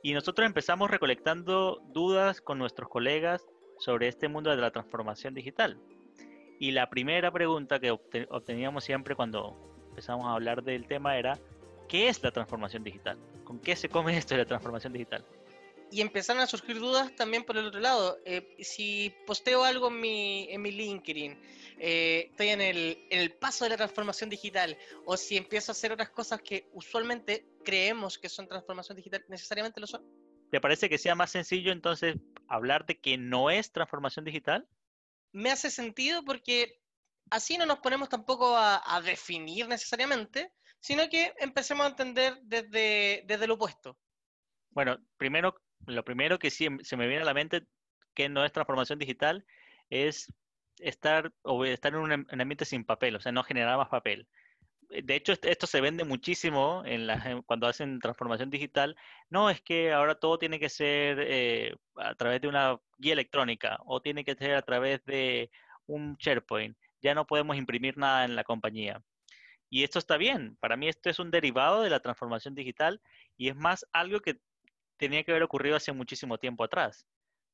Y 0.04 0.14
nosotros 0.14 0.46
empezamos 0.46 0.92
recolectando 0.92 1.82
dudas 1.88 2.40
con 2.40 2.58
nuestros 2.58 2.88
colegas 2.88 3.44
sobre 3.82 4.06
este 4.06 4.28
mundo 4.28 4.50
de 4.50 4.56
la 4.56 4.70
transformación 4.70 5.34
digital. 5.34 5.76
Y 6.60 6.70
la 6.70 6.88
primera 6.88 7.32
pregunta 7.32 7.80
que 7.80 7.90
obteníamos 7.90 8.84
siempre 8.84 9.16
cuando 9.16 9.56
empezamos 9.88 10.26
a 10.26 10.34
hablar 10.34 10.62
del 10.62 10.86
tema 10.86 11.18
era, 11.18 11.36
¿qué 11.88 12.08
es 12.08 12.22
la 12.22 12.30
transformación 12.30 12.84
digital? 12.84 13.18
¿Con 13.42 13.58
qué 13.58 13.74
se 13.74 13.88
come 13.88 14.16
esto 14.16 14.34
de 14.34 14.42
la 14.42 14.46
transformación 14.46 14.92
digital? 14.92 15.24
y 15.94 16.00
empezaron 16.00 16.40
a 16.40 16.46
surgir 16.46 16.78
dudas 16.78 17.14
también 17.16 17.44
por 17.44 17.58
el 17.58 17.66
otro 17.66 17.78
lado. 17.78 18.18
Eh, 18.24 18.56
si 18.60 19.14
posteo 19.26 19.62
algo 19.62 19.88
en 19.88 20.00
mi, 20.00 20.48
LinkedIn, 20.72 21.38
eh, 21.78 22.28
estoy 22.30 22.48
en 22.48 22.62
el 22.62 23.34
paso 23.34 23.64
de 23.64 23.70
la 23.70 23.76
transformación 23.76 24.30
digital, 24.30 24.78
o 25.04 25.18
si 25.18 25.36
empiezo 25.36 25.70
a 25.70 25.74
hacer 25.74 25.92
otras 25.92 26.08
cosas 26.08 26.40
que 26.40 26.66
usualmente 26.72 27.44
creemos 27.62 28.16
que 28.16 28.30
son 28.30 28.48
transformación 28.48 28.96
digital, 28.96 29.22
necesariamente 29.28 29.82
lo 29.82 29.86
son. 29.86 30.02
¿Te 30.52 30.60
parece 30.60 30.90
que 30.90 30.98
sea 30.98 31.14
más 31.14 31.30
sencillo 31.30 31.72
entonces 31.72 32.16
hablar 32.46 32.84
de 32.84 33.00
que 33.00 33.16
no 33.16 33.48
es 33.48 33.72
transformación 33.72 34.26
digital? 34.26 34.68
Me 35.32 35.50
hace 35.50 35.70
sentido 35.70 36.22
porque 36.26 36.78
así 37.30 37.56
no 37.56 37.64
nos 37.64 37.78
ponemos 37.78 38.10
tampoco 38.10 38.54
a, 38.54 38.82
a 38.84 39.00
definir 39.00 39.66
necesariamente, 39.66 40.52
sino 40.78 41.08
que 41.08 41.32
empecemos 41.38 41.86
a 41.86 41.88
entender 41.88 42.38
desde, 42.42 43.24
desde 43.26 43.46
lo 43.46 43.54
opuesto. 43.54 43.98
Bueno, 44.72 44.98
primero 45.16 45.56
lo 45.86 46.04
primero 46.04 46.38
que 46.38 46.50
sí 46.50 46.68
se 46.82 46.96
me 46.98 47.06
viene 47.06 47.22
a 47.22 47.26
la 47.26 47.32
mente 47.32 47.66
que 48.12 48.28
no 48.28 48.44
es 48.44 48.52
transformación 48.52 48.98
digital 48.98 49.46
es 49.88 50.30
estar 50.80 51.32
o 51.40 51.64
estar 51.64 51.94
en 51.94 51.98
un, 51.98 52.12
ambiente 52.12 52.66
sin 52.66 52.84
papel, 52.84 53.16
o 53.16 53.20
sea, 53.20 53.32
no 53.32 53.42
generar 53.42 53.78
más 53.78 53.88
papel. 53.88 54.28
De 55.00 55.14
hecho, 55.16 55.32
esto 55.32 55.66
se 55.66 55.80
vende 55.80 56.04
muchísimo 56.04 56.84
cuando 57.46 57.66
hacen 57.66 57.98
transformación 57.98 58.50
digital. 58.50 58.94
No, 59.30 59.48
es 59.48 59.62
que 59.62 59.90
ahora 59.92 60.16
todo 60.16 60.38
tiene 60.38 60.60
que 60.60 60.68
ser 60.68 61.18
eh, 61.20 61.74
a 61.96 62.14
través 62.14 62.42
de 62.42 62.48
una 62.48 62.78
guía 62.98 63.14
electrónica 63.14 63.78
o 63.86 64.02
tiene 64.02 64.22
que 64.22 64.34
ser 64.34 64.54
a 64.54 64.62
través 64.62 65.02
de 65.06 65.50
un 65.86 66.16
SharePoint. 66.18 66.76
Ya 67.00 67.14
no 67.14 67.26
podemos 67.26 67.56
imprimir 67.56 67.96
nada 67.96 68.26
en 68.26 68.36
la 68.36 68.44
compañía. 68.44 69.02
Y 69.70 69.82
esto 69.82 69.98
está 69.98 70.18
bien. 70.18 70.58
Para 70.60 70.76
mí 70.76 70.88
esto 70.88 71.08
es 71.08 71.18
un 71.18 71.30
derivado 71.30 71.80
de 71.80 71.88
la 71.88 72.00
transformación 72.00 72.54
digital 72.54 73.00
y 73.38 73.48
es 73.48 73.56
más 73.56 73.86
algo 73.92 74.20
que 74.20 74.40
tenía 74.98 75.24
que 75.24 75.30
haber 75.32 75.42
ocurrido 75.42 75.76
hace 75.76 75.92
muchísimo 75.92 76.36
tiempo 76.36 76.64
atrás. 76.64 77.06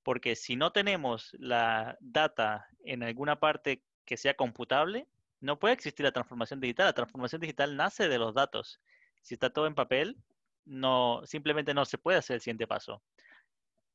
Porque 0.03 0.35
si 0.35 0.57
no 0.57 0.73
tenemos 0.73 1.31
la 1.39 1.97
data 2.01 2.67
en 2.85 3.05
alguna 3.05 3.39
parte 3.39 3.85
que 4.05 4.17
sea 4.17 4.35
computable, 4.35 5.07
no 5.41 5.59
puede 5.59 5.75
existir 5.75 6.05
la 6.05 6.13
transformación 6.13 6.61
digital. 6.61 6.87
La 6.87 6.93
transformación 6.93 7.41
digital 7.41 7.77
nace 7.77 8.09
de 8.09 8.19
los 8.19 8.35
datos. 8.35 8.81
Si 9.23 9.35
está 9.35 9.51
todo 9.51 9.67
en 9.67 9.75
papel, 9.75 10.17
no, 10.65 11.23
simplemente 11.25 11.75
no 11.75 11.85
se 11.85 11.99
puede 11.99 12.19
hacer 12.19 12.35
el 12.35 12.41
siguiente 12.41 12.67
paso. 12.67 13.03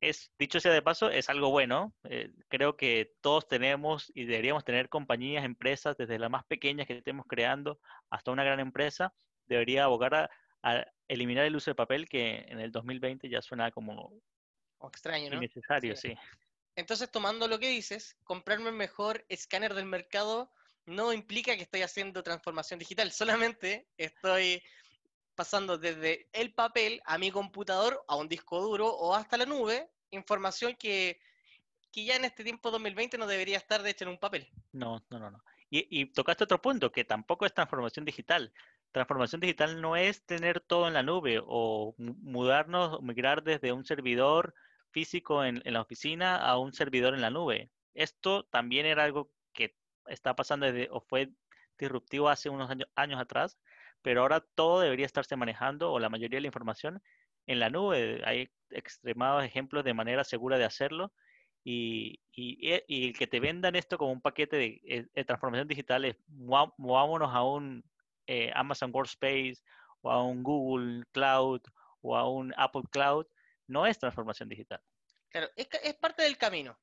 Es, 0.02 0.32
dicho 0.38 0.60
sea 0.60 0.74
de 0.74 0.82
paso, 0.82 1.10
es 1.10 1.30
algo 1.30 1.50
bueno. 1.50 1.94
Eh, 2.04 2.32
creo 2.50 2.76
que 2.76 3.14
todos 3.22 3.48
tenemos 3.48 4.12
y 4.14 4.26
deberíamos 4.26 4.66
tener 4.66 4.90
compañías, 4.90 5.46
empresas, 5.46 5.96
desde 5.96 6.20
las 6.20 6.30
más 6.30 6.44
pequeñas 6.44 6.88
que 6.88 6.98
estemos 6.98 7.26
creando 7.28 7.80
hasta 8.10 8.32
una 8.32 8.44
gran 8.44 8.60
empresa, 8.60 9.14
debería 9.46 9.86
abogar 9.86 10.16
a, 10.16 10.30
a 10.62 10.86
eliminar 11.08 11.46
el 11.46 11.56
uso 11.56 11.72
de 11.72 11.76
papel 11.76 12.10
que 12.10 12.46
en 12.48 12.60
el 12.60 12.72
2020 12.72 13.30
ya 13.30 13.42
suena 13.42 13.72
como 13.72 14.14
extraño, 14.90 15.30
¿no? 15.30 15.38
Innecesario, 15.38 15.96
sí. 15.96 16.14
Entonces, 16.76 17.12
tomando 17.12 17.48
lo 17.48 17.60
que 17.60 17.70
dices, 17.70 18.18
comprarme 18.24 18.70
el 18.70 18.76
mejor 18.76 19.26
escáner 19.30 19.74
del 19.74 19.86
mercado 19.86 20.52
no 20.86 21.14
implica 21.14 21.56
que 21.56 21.64
estoy 21.64 21.82
haciendo 21.82 22.24
transformación 22.24 22.80
digital, 22.80 23.12
solamente 23.12 23.88
estoy 23.98 24.62
pasando 25.36 25.78
desde 25.78 26.30
el 26.34 26.54
papel 26.54 27.02
a 27.06 27.18
mi 27.18 27.32
computador, 27.32 28.04
a 28.08 28.16
un 28.16 28.28
disco 28.28 28.62
duro 28.62 28.88
o 28.88 29.16
hasta 29.16 29.38
la 29.38 29.46
nube, 29.46 29.90
información 30.12 30.76
que, 30.78 31.20
que 31.92 32.06
ya 32.06 32.16
en 32.16 32.26
este 32.26 32.44
tiempo 32.44 32.70
2020 32.70 33.18
no 33.18 33.28
debería 33.28 33.58
estar 33.58 33.82
de 33.82 33.90
hecho 33.90 34.06
en 34.06 34.12
un 34.12 34.20
papel. 34.20 34.48
No, 34.72 35.04
no, 35.10 35.20
no, 35.20 35.32
no. 35.32 35.44
Y, 35.76 36.06
tocaste 36.14 36.44
otro 36.44 36.62
punto, 36.62 36.92
que 36.92 37.04
tampoco 37.04 37.48
es 37.48 37.54
transformación 37.54 38.06
digital 38.06 38.54
transformación 38.94 39.42
digital 39.42 39.82
no 39.82 39.98
es 39.98 40.24
tener 40.26 40.62
todo 40.62 40.88
en 40.88 40.94
la 40.94 41.04
nube 41.04 41.42
o 41.44 41.96
mudarnos, 41.98 43.02
migrar 43.02 43.44
desde 43.44 43.74
un 43.74 43.84
servidor 43.84 44.54
físico 44.92 45.44
en, 45.44 45.62
la 45.66 45.82
oficina 45.82 46.38
a 46.38 46.58
un 46.58 46.74
servidor 46.74 47.16
en 47.16 47.22
la 47.22 47.32
nube. 47.32 47.72
Esto 47.96 48.46
también 48.46 48.86
era 48.86 49.04
algo 49.04 49.33
está 50.08 50.36
pasando 50.36 50.66
desde, 50.66 50.90
o 50.92 51.02
fue 51.02 51.32
disruptivo 51.78 52.30
hace 52.30 52.50
unos 52.50 52.70
años, 52.70 52.88
años 52.96 53.20
atrás, 53.20 53.58
pero 54.02 54.22
ahora 54.22 54.42
todo 54.56 54.82
debería 54.82 55.06
estarse 55.06 55.36
manejando 55.36 55.92
o 55.92 56.00
la 56.00 56.10
mayoría 56.10 56.38
de 56.38 56.42
la 56.42 56.48
información 56.48 57.02
en 57.48 57.60
la 57.60 57.70
nube. 57.70 58.22
Hay 58.26 58.50
extremados 58.70 59.44
ejemplos 59.44 59.84
de 59.84 59.94
manera 59.94 60.24
segura 60.24 60.58
de 60.58 60.66
hacerlo 60.66 61.14
y, 61.64 62.20
y, 62.32 62.82
y, 62.88 63.08
el 63.08 63.18
que 63.18 63.28
te 63.28 63.40
vendan 63.40 63.76
esto 63.76 63.98
como 63.98 64.12
un 64.12 64.22
paquete 64.22 64.58
de, 64.58 65.08
eh, 65.14 65.24
transformación 65.24 65.68
digital 65.68 66.04
es 66.06 66.18
movámonos 66.28 67.34
a 67.34 67.44
un 67.44 67.84
eh, 68.28 68.52
Amazon 68.54 68.92
Workspace 68.94 69.58
o 70.02 70.12
a 70.12 70.24
un 70.24 70.44
Google 70.44 71.04
Cloud 71.12 71.62
o 72.02 72.18
a 72.18 72.30
un 72.30 72.54
Apple 72.58 72.84
Cloud, 72.92 73.26
no 73.68 73.88
es 73.88 73.98
transformación 73.98 74.50
digital. 74.50 74.82
Claro, 75.30 75.48
es 75.56 75.94
parte 75.96 76.24
del 76.24 76.38
camino. 76.38 76.78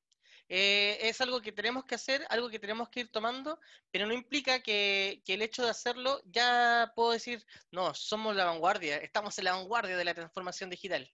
Eh, 0.53 0.97
es 1.07 1.21
algo 1.21 1.39
que 1.39 1.53
tenemos 1.53 1.85
que 1.85 1.95
hacer, 1.95 2.25
algo 2.29 2.49
que 2.49 2.59
tenemos 2.59 2.89
que 2.89 2.99
ir 2.99 3.11
tomando, 3.11 3.57
pero 3.89 4.05
no 4.05 4.13
implica 4.13 4.61
que, 4.61 5.23
el 5.25 5.41
hecho 5.41 5.63
de 5.63 5.69
hacerlo 5.69 6.19
ya 6.25 6.91
puedo 6.93 7.11
decir, 7.11 7.45
no, 7.71 7.93
somos 7.93 8.35
la 8.35 8.43
vanguardia, 8.43 8.97
estamos 8.97 9.37
en 9.39 9.45
la 9.45 9.53
vanguardia 9.53 9.95
de 9.95 10.03
la 10.03 10.13
transformación 10.13 10.69
digital. 10.69 11.09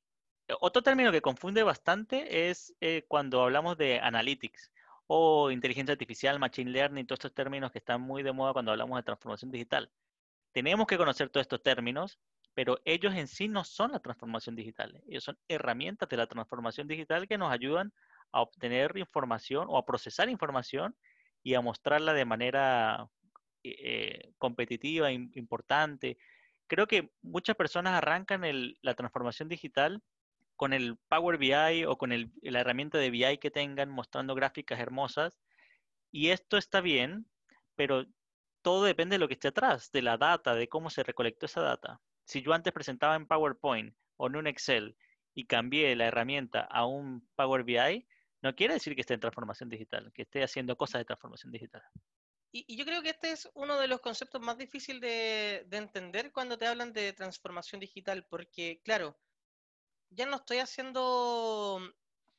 Otro 0.59 0.81
término 0.81 1.11
que 1.11 1.21
confunde 1.21 1.61
bastante 1.61 2.49
es 2.49 2.73
eh, 2.81 3.05
cuando 3.07 3.43
hablamos 3.43 3.77
de 3.77 3.99
analytics 3.99 4.71
o 5.05 5.51
inteligencia 5.51 5.91
artificial, 5.91 6.39
machine 6.39 6.71
learning, 6.71 7.05
todos 7.05 7.19
estos 7.19 7.35
términos 7.35 7.71
que 7.71 7.77
están 7.77 8.01
muy 8.01 8.23
de 8.23 8.31
moda 8.31 8.53
cuando 8.53 8.71
hablamos 8.71 8.97
de 8.97 9.03
transformación 9.03 9.51
digital 9.51 9.91
tenemos 10.57 10.87
que 10.87 10.97
conocer 10.97 11.29
todos 11.29 11.43
estos 11.43 11.61
términos, 11.61 12.17
pero 12.55 12.79
ellos 12.83 13.13
en 13.13 13.27
sí 13.27 13.47
no 13.47 13.63
son 13.63 13.91
la 13.91 13.99
transformación 13.99 14.55
digital. 14.55 15.03
Ellos 15.07 15.23
son 15.23 15.37
herramientas 15.47 16.09
de 16.09 16.17
la 16.17 16.25
transformación 16.25 16.87
digital 16.87 17.27
que 17.27 17.37
nos 17.37 17.51
ayudan 17.51 17.93
a 18.31 18.41
obtener 18.41 18.97
información 18.97 19.67
o 19.69 19.77
a 19.77 19.85
procesar 19.85 20.29
información 20.29 20.95
y 21.43 21.53
a 21.53 21.61
mostrarla 21.61 22.13
de 22.13 22.25
manera 22.25 23.09
eh, 23.63 23.75
eh, 23.79 24.33
competitiva, 24.37 25.11
importante. 25.11 26.17
Creo 26.67 26.87
que 26.87 27.11
muchas 27.21 27.55
personas 27.55 27.93
arrancan 27.93 28.41
la 28.81 28.93
transformación 28.95 29.47
digital 29.47 30.01
con 30.57 30.73
el 30.73 30.97
Power 31.07 31.37
BI 31.37 31.85
o 31.85 31.97
con 31.97 32.09
la 32.41 32.59
herramienta 32.59 32.97
de 32.97 33.11
BI 33.11 33.37
que 33.37 33.51
tengan 33.51 33.89
mostrando 33.89 34.35
gráficas 34.35 34.79
hermosas. 34.79 35.39
Y 36.11 36.29
esto 36.29 36.57
está 36.57 36.81
bien, 36.81 37.27
pero 37.75 38.05
todo 38.61 38.83
depende 38.83 39.15
de 39.15 39.19
lo 39.19 39.27
que 39.27 39.35
esté 39.35 39.49
atrás, 39.49 39.91
de 39.91 40.01
la 40.01 40.17
data, 40.17 40.55
de 40.55 40.67
cómo 40.67 40.89
se 40.89 41.03
recolectó 41.03 41.45
esa 41.45 41.61
data. 41.61 42.01
Si 42.25 42.41
yo 42.41 42.53
antes 42.53 42.73
presentaba 42.73 43.15
en 43.15 43.27
PowerPoint 43.27 43.95
o 44.17 44.27
en 44.27 44.35
un 44.35 44.47
Excel 44.47 44.97
y 45.33 45.45
cambié 45.45 45.95
la 45.95 46.07
herramienta 46.07 46.61
a 46.61 46.85
un 46.85 47.25
Power 47.35 47.63
BI, 47.63 48.05
no 48.47 48.55
quiere 48.55 48.75
decir 48.75 48.95
que 48.95 49.01
esté 49.01 49.13
en 49.13 49.19
transformación 49.19 49.67
digital, 49.67 50.09
que 50.13 50.21
esté 50.21 50.41
haciendo 50.41 50.77
cosas 50.77 51.01
de 51.01 51.05
transformación 51.05 51.51
digital. 51.51 51.83
Y, 52.53 52.77
yo 52.77 52.85
creo 52.85 53.01
que 53.01 53.09
este 53.09 53.31
es 53.31 53.49
uno 53.55 53.77
de 53.77 53.89
los 53.89 53.99
conceptos 53.99 54.41
más 54.41 54.57
difíciles 54.57 55.01
de, 55.01 55.65
de 55.67 55.77
entender 55.77 56.31
cuando 56.31 56.57
te 56.57 56.65
hablan 56.65 56.93
de 56.93 57.11
transformación 57.11 57.81
digital, 57.81 58.25
porque 58.29 58.79
claro, 58.85 59.19
ya 60.11 60.25
no 60.25 60.37
estoy 60.37 60.59
haciendo 60.59 61.81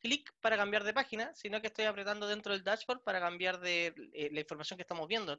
clic 0.00 0.32
para 0.40 0.56
cambiar 0.56 0.82
de 0.84 0.94
página, 0.94 1.34
sino 1.34 1.60
que 1.60 1.66
estoy 1.66 1.84
apretando 1.84 2.26
dentro 2.26 2.54
del 2.54 2.64
dashboard 2.64 3.02
para 3.02 3.20
cambiar 3.20 3.60
de 3.60 3.92
eh, 4.14 4.30
la 4.32 4.40
información 4.40 4.78
que 4.78 4.82
estamos 4.82 5.08
viendo. 5.08 5.38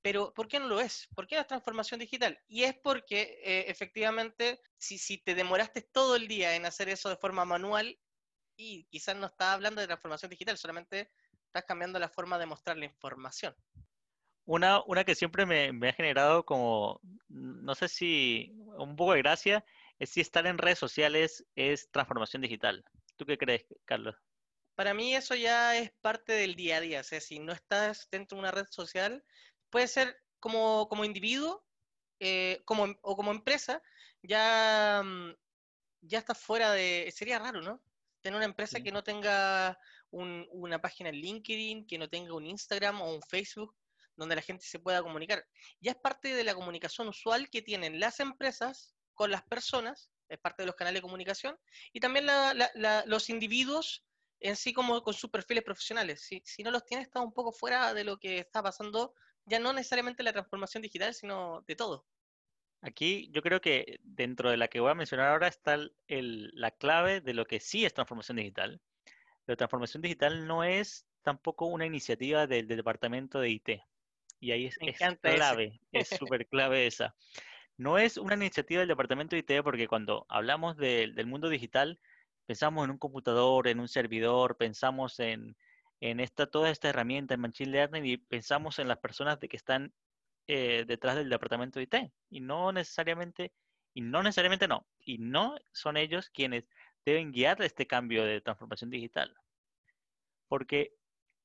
Pero, 0.00 0.32
¿por 0.32 0.48
qué 0.48 0.58
no 0.58 0.68
lo 0.68 0.80
es? 0.80 1.08
¿Por 1.14 1.26
qué 1.26 1.38
es 1.38 1.46
transformación 1.46 2.00
digital? 2.00 2.40
Y 2.48 2.62
es 2.62 2.74
porque, 2.82 3.38
eh, 3.44 3.64
efectivamente, 3.68 4.60
si, 4.78 4.96
si 4.96 5.18
te 5.18 5.34
demoraste 5.34 5.82
todo 5.82 6.16
el 6.16 6.26
día 6.26 6.56
en 6.56 6.64
hacer 6.64 6.88
eso 6.88 7.10
de 7.10 7.16
forma 7.16 7.44
manual, 7.44 7.98
y 8.56 8.84
quizás 8.84 9.16
no 9.16 9.26
estás 9.26 9.54
hablando 9.54 9.80
de 9.80 9.86
transformación 9.86 10.30
digital, 10.30 10.56
solamente 10.56 11.10
estás 11.46 11.64
cambiando 11.64 11.98
la 11.98 12.08
forma 12.08 12.38
de 12.38 12.46
mostrar 12.46 12.76
la 12.76 12.84
información. 12.84 13.54
Una, 14.44 14.82
una 14.84 15.04
que 15.04 15.14
siempre 15.14 15.44
me, 15.44 15.72
me 15.72 15.88
ha 15.88 15.92
generado 15.92 16.44
como, 16.44 17.00
no 17.28 17.74
sé 17.74 17.88
si 17.88 18.52
un 18.78 18.94
poco 18.94 19.12
de 19.12 19.22
gracia, 19.22 19.64
es 19.98 20.10
si 20.10 20.20
estar 20.20 20.46
en 20.46 20.58
redes 20.58 20.78
sociales 20.78 21.44
es 21.54 21.90
transformación 21.90 22.42
digital. 22.42 22.84
¿Tú 23.16 23.26
qué 23.26 23.38
crees, 23.38 23.66
Carlos? 23.84 24.14
Para 24.76 24.94
mí 24.94 25.14
eso 25.14 25.34
ya 25.34 25.76
es 25.76 25.90
parte 26.02 26.32
del 26.34 26.54
día 26.54 26.76
a 26.76 26.80
día. 26.80 27.00
O 27.00 27.04
sea, 27.04 27.20
si 27.20 27.38
no 27.38 27.52
estás 27.52 28.08
dentro 28.10 28.36
de 28.36 28.40
una 28.40 28.50
red 28.50 28.66
social, 28.70 29.24
puede 29.70 29.88
ser 29.88 30.22
como, 30.38 30.86
como 30.88 31.04
individuo 31.04 31.66
eh, 32.20 32.62
como, 32.64 32.86
o 33.02 33.16
como 33.16 33.30
empresa, 33.30 33.82
ya, 34.22 35.02
mm, 35.04 35.32
ya 36.02 36.18
estás 36.18 36.38
fuera 36.38 36.72
de... 36.72 37.12
Sería 37.14 37.38
raro, 37.38 37.60
¿no? 37.60 37.80
Tener 38.26 38.38
una 38.38 38.46
empresa 38.46 38.80
que 38.80 38.90
no 38.90 39.04
tenga 39.04 39.78
una 40.10 40.80
página 40.80 41.10
en 41.10 41.14
LinkedIn, 41.14 41.86
que 41.86 41.96
no 41.96 42.08
tenga 42.08 42.34
un 42.34 42.44
Instagram 42.44 43.00
o 43.00 43.14
un 43.14 43.22
Facebook, 43.22 43.72
donde 44.16 44.34
la 44.34 44.42
gente 44.42 44.66
se 44.66 44.80
pueda 44.80 45.00
comunicar. 45.00 45.46
Ya 45.78 45.92
es 45.92 45.96
parte 45.96 46.34
de 46.34 46.42
la 46.42 46.56
comunicación 46.56 47.06
usual 47.06 47.48
que 47.50 47.62
tienen 47.62 48.00
las 48.00 48.18
empresas 48.18 48.96
con 49.14 49.30
las 49.30 49.44
personas, 49.44 50.10
es 50.28 50.40
parte 50.40 50.64
de 50.64 50.66
los 50.66 50.74
canales 50.74 50.98
de 50.98 51.02
comunicación, 51.02 51.56
y 51.92 52.00
también 52.00 52.26
los 53.04 53.30
individuos 53.30 54.04
en 54.40 54.56
sí 54.56 54.72
como 54.72 55.00
con 55.04 55.14
sus 55.14 55.30
perfiles 55.30 55.62
profesionales. 55.62 56.22
Si, 56.22 56.42
si 56.44 56.64
no 56.64 56.72
los 56.72 56.84
tiene, 56.84 57.04
está 57.04 57.20
un 57.20 57.32
poco 57.32 57.52
fuera 57.52 57.94
de 57.94 58.02
lo 58.02 58.18
que 58.18 58.38
está 58.38 58.60
pasando, 58.60 59.14
ya 59.44 59.60
no 59.60 59.72
necesariamente 59.72 60.24
la 60.24 60.32
transformación 60.32 60.82
digital, 60.82 61.14
sino 61.14 61.62
de 61.68 61.76
todo. 61.76 62.04
Aquí 62.82 63.30
yo 63.32 63.42
creo 63.42 63.60
que 63.60 63.98
dentro 64.02 64.50
de 64.50 64.56
la 64.56 64.68
que 64.68 64.80
voy 64.80 64.90
a 64.90 64.94
mencionar 64.94 65.28
ahora 65.28 65.48
está 65.48 65.78
la 66.08 66.70
clave 66.72 67.20
de 67.20 67.34
lo 67.34 67.46
que 67.46 67.60
sí 67.60 67.84
es 67.84 67.94
transformación 67.94 68.36
digital. 68.36 68.80
La 69.46 69.56
transformación 69.56 70.02
digital 70.02 70.46
no 70.46 70.64
es 70.64 71.06
tampoco 71.22 71.66
una 71.66 71.86
iniciativa 71.86 72.46
del, 72.46 72.68
departamento 72.68 73.40
de 73.40 73.50
IT. 73.50 73.68
Y 74.38 74.52
ahí 74.52 74.66
es, 74.66 74.78
clave, 75.20 75.80
es 75.92 76.08
súper 76.30 76.46
clave 76.46 76.86
esa. 76.86 77.14
No 77.76 77.98
es 77.98 78.16
una 78.16 78.34
iniciativa 78.34 78.80
del 78.80 78.88
departamento 78.88 79.34
de 79.34 79.40
IT 79.40 79.62
porque 79.62 79.88
cuando 79.88 80.26
hablamos 80.28 80.76
del 80.76 81.26
mundo 81.26 81.48
digital, 81.48 81.98
pensamos 82.46 82.84
en 82.84 82.92
un 82.92 82.98
computador, 82.98 83.68
en 83.68 83.80
un 83.80 83.88
servidor, 83.88 84.56
pensamos 84.56 85.18
en, 85.18 85.56
en 86.00 86.20
esta, 86.20 86.46
toda 86.46 86.70
esta 86.70 86.88
herramienta 86.88 87.34
en 87.34 87.40
Machine 87.40 87.70
Learning 87.70 88.06
y 88.06 88.16
pensamos 88.16 88.78
en 88.78 88.88
las 88.88 88.98
personas 88.98 89.40
de 89.40 89.48
que 89.48 89.56
están 89.56 89.92
eh, 90.46 90.84
detrás 90.86 91.16
del 91.16 91.28
departamento 91.28 91.78
de 91.78 91.84
IT. 91.84 92.12
Y 92.30 92.40
no 92.40 92.72
necesariamente, 92.72 93.52
y 93.94 94.00
no 94.00 94.22
necesariamente 94.22 94.68
no, 94.68 94.86
y 95.00 95.18
no 95.18 95.56
son 95.72 95.96
ellos 95.96 96.30
quienes 96.30 96.68
deben 97.04 97.32
guiar 97.32 97.60
este 97.62 97.86
cambio 97.86 98.24
de 98.24 98.40
transformación 98.40 98.90
digital. 98.90 99.34
Porque 100.48 100.94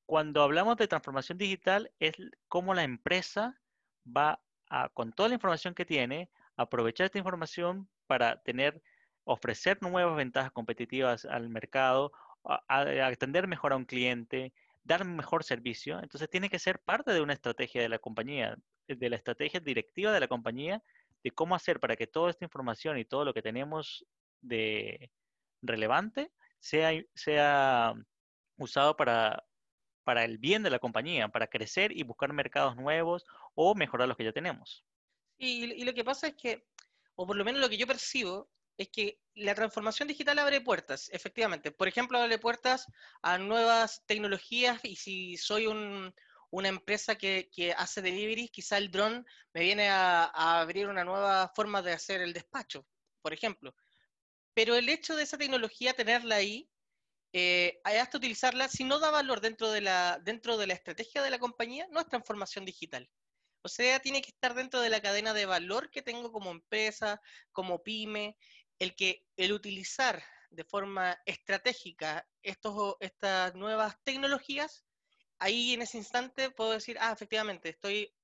cuando 0.06 0.42
hablamos 0.42 0.76
de 0.76 0.88
transformación 0.88 1.38
digital 1.38 1.90
es 1.98 2.14
cómo 2.48 2.74
la 2.74 2.84
empresa 2.84 3.60
va 4.04 4.42
a, 4.68 4.88
con 4.90 5.12
toda 5.12 5.28
la 5.28 5.36
información 5.36 5.74
que 5.74 5.84
tiene, 5.84 6.30
aprovechar 6.56 7.06
esta 7.06 7.18
información 7.18 7.88
para 8.06 8.42
tener 8.42 8.82
ofrecer 9.24 9.78
nuevas 9.80 10.16
ventajas 10.16 10.52
competitivas 10.52 11.24
al 11.24 11.48
mercado, 11.48 12.12
atender 12.68 13.46
mejor 13.46 13.72
a 13.72 13.76
un 13.76 13.84
cliente, 13.84 14.52
dar 14.82 15.04
mejor 15.04 15.44
servicio. 15.44 16.00
Entonces 16.02 16.28
tiene 16.28 16.50
que 16.50 16.58
ser 16.58 16.80
parte 16.80 17.12
de 17.12 17.20
una 17.20 17.32
estrategia 17.32 17.82
de 17.82 17.88
la 17.88 17.98
compañía, 17.98 18.56
de 18.88 19.10
la 19.10 19.16
estrategia 19.16 19.60
directiva 19.60 20.12
de 20.12 20.20
la 20.20 20.28
compañía, 20.28 20.82
de 21.22 21.30
cómo 21.30 21.54
hacer 21.54 21.80
para 21.80 21.96
que 21.96 22.06
toda 22.06 22.30
esta 22.30 22.44
información 22.44 22.98
y 22.98 23.04
todo 23.04 23.24
lo 23.24 23.34
que 23.34 23.42
tenemos 23.42 24.04
de 24.40 25.10
relevante 25.62 26.32
sea, 26.58 26.90
sea 27.14 27.94
usado 28.58 28.96
para, 28.96 29.44
para 30.04 30.24
el 30.24 30.38
bien 30.38 30.62
de 30.62 30.70
la 30.70 30.78
compañía, 30.78 31.28
para 31.28 31.46
crecer 31.46 31.96
y 31.96 32.02
buscar 32.02 32.32
mercados 32.32 32.76
nuevos 32.76 33.24
o 33.54 33.74
mejorar 33.74 34.08
los 34.08 34.16
que 34.16 34.24
ya 34.24 34.32
tenemos. 34.32 34.84
Y, 35.38 35.64
y 35.72 35.84
lo 35.84 35.94
que 35.94 36.04
pasa 36.04 36.28
es 36.28 36.34
que, 36.34 36.66
o 37.14 37.26
por 37.26 37.36
lo 37.36 37.44
menos 37.44 37.60
lo 37.60 37.68
que 37.68 37.76
yo 37.76 37.86
percibo, 37.86 38.50
es 38.76 38.88
que 38.88 39.18
la 39.34 39.54
transformación 39.54 40.08
digital 40.08 40.38
abre 40.38 40.60
puertas, 40.60 41.08
efectivamente. 41.12 41.70
Por 41.72 41.88
ejemplo, 41.88 42.18
abre 42.18 42.38
puertas 42.38 42.86
a 43.22 43.38
nuevas 43.38 44.04
tecnologías 44.06 44.84
y 44.84 44.96
si 44.96 45.36
soy 45.36 45.66
una 46.52 46.68
empresa 46.68 47.16
que, 47.16 47.74
hace 47.76 48.02
deliveries, 48.02 48.50
quizá 48.50 48.76
el 48.76 48.90
dron 48.90 49.26
me 49.54 49.62
viene 49.62 49.88
a, 49.88 50.26
abrir 50.60 50.86
una 50.86 51.02
nueva 51.02 51.50
forma 51.56 51.80
de 51.82 51.92
hacer 51.92 52.20
el 52.20 52.34
despacho, 52.34 52.86
por 53.22 53.32
ejemplo. 53.32 53.74
Pero 54.54 54.76
el 54.76 54.88
hecho 54.90 55.16
de 55.16 55.22
esa 55.24 55.38
tecnología, 55.38 55.94
tenerla 55.94 56.36
ahí, 56.36 56.70
eh, 57.32 57.80
hasta 57.84 58.18
utilizarla, 58.18 58.68
si 58.68 58.84
no 58.84 58.98
da 58.98 59.10
valor 59.10 59.40
dentro 59.40 59.70
de, 59.70 59.80
la, 59.80 60.20
dentro 60.22 60.58
de 60.58 60.66
la 60.66 60.74
estrategia 60.74 61.22
de 61.22 61.30
la 61.30 61.38
compañía, 61.38 61.88
no 61.90 62.00
es 62.00 62.08
transformación 62.08 62.66
digital. 62.66 63.10
O 63.62 63.68
sea, 63.68 64.00
tiene 64.00 64.20
que 64.20 64.30
estar 64.30 64.54
dentro 64.54 64.80
de 64.80 64.90
la 64.90 65.00
cadena 65.00 65.32
de 65.32 65.46
valor 65.46 65.90
que 65.90 66.02
tengo 66.02 66.32
como 66.32 66.50
empresa, 66.50 67.22
como 67.52 67.82
pyme, 67.82 68.36
el 68.78 68.94
que 68.94 69.24
el 69.36 69.52
utilizar 69.52 70.22
de 70.50 70.64
forma 70.64 71.18
estratégica 71.24 72.28
estos, 72.42 72.96
estas 73.00 73.54
nuevas 73.54 73.96
tecnologías, 74.04 74.84
ahí 75.42 75.74
en 75.74 75.82
ese 75.82 75.98
instante 75.98 76.50
puedo 76.50 76.70
decir, 76.70 76.96
ah, 77.00 77.12
efectivamente, 77.12 77.68
estoy 77.68 78.14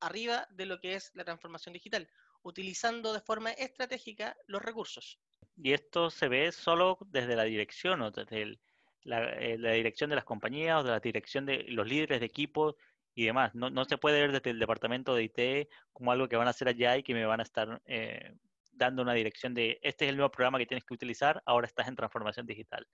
arriba 0.00 0.46
de 0.50 0.66
lo 0.66 0.80
que 0.80 0.94
es 0.94 1.10
la 1.14 1.24
transformación 1.24 1.74
digital, 1.74 2.08
utilizando 2.42 3.12
de 3.12 3.20
forma 3.20 3.50
estratégica 3.50 4.36
los 4.46 4.62
recursos. 4.62 5.18
Y 5.56 5.72
esto 5.72 6.10
se 6.10 6.28
ve 6.28 6.52
solo 6.52 6.98
desde 7.08 7.36
la 7.36 7.44
dirección 7.44 8.02
o 8.02 8.10
desde 8.10 8.58
la, 9.02 9.32
eh, 9.34 9.58
la, 9.58 9.72
dirección 9.72 10.10
de 10.10 10.16
las 10.16 10.24
compañías 10.24 10.80
o 10.80 10.82
de 10.82 10.90
la 10.90 11.00
dirección 11.00 11.46
de 11.46 11.64
los 11.68 11.86
líderes 11.86 12.20
de 12.20 12.26
equipo 12.26 12.76
y 13.14 13.26
demás. 13.26 13.54
No, 13.54 13.70
no, 13.70 13.84
se 13.84 13.98
puede 13.98 14.20
ver 14.20 14.32
desde 14.32 14.50
el 14.50 14.58
departamento 14.58 15.14
de 15.14 15.24
IT 15.24 15.68
como 15.92 16.12
algo 16.12 16.28
que 16.28 16.36
van 16.36 16.46
a 16.46 16.50
hacer 16.50 16.68
allá 16.68 16.96
y 16.96 17.02
que 17.02 17.14
me 17.14 17.26
van 17.26 17.40
a 17.40 17.44
estar 17.44 17.82
eh, 17.86 18.34
dando 18.72 19.02
una 19.02 19.14
dirección 19.14 19.54
de 19.54 19.78
este 19.82 20.06
es 20.06 20.10
el 20.10 20.16
nuevo 20.16 20.30
programa 20.30 20.58
que 20.58 20.66
tienes 20.66 20.84
que 20.84 20.94
utilizar, 20.94 21.42
ahora 21.46 21.66
estás 21.66 21.88
en 21.88 21.96
transformación 21.96 22.46
digital. 22.46 22.86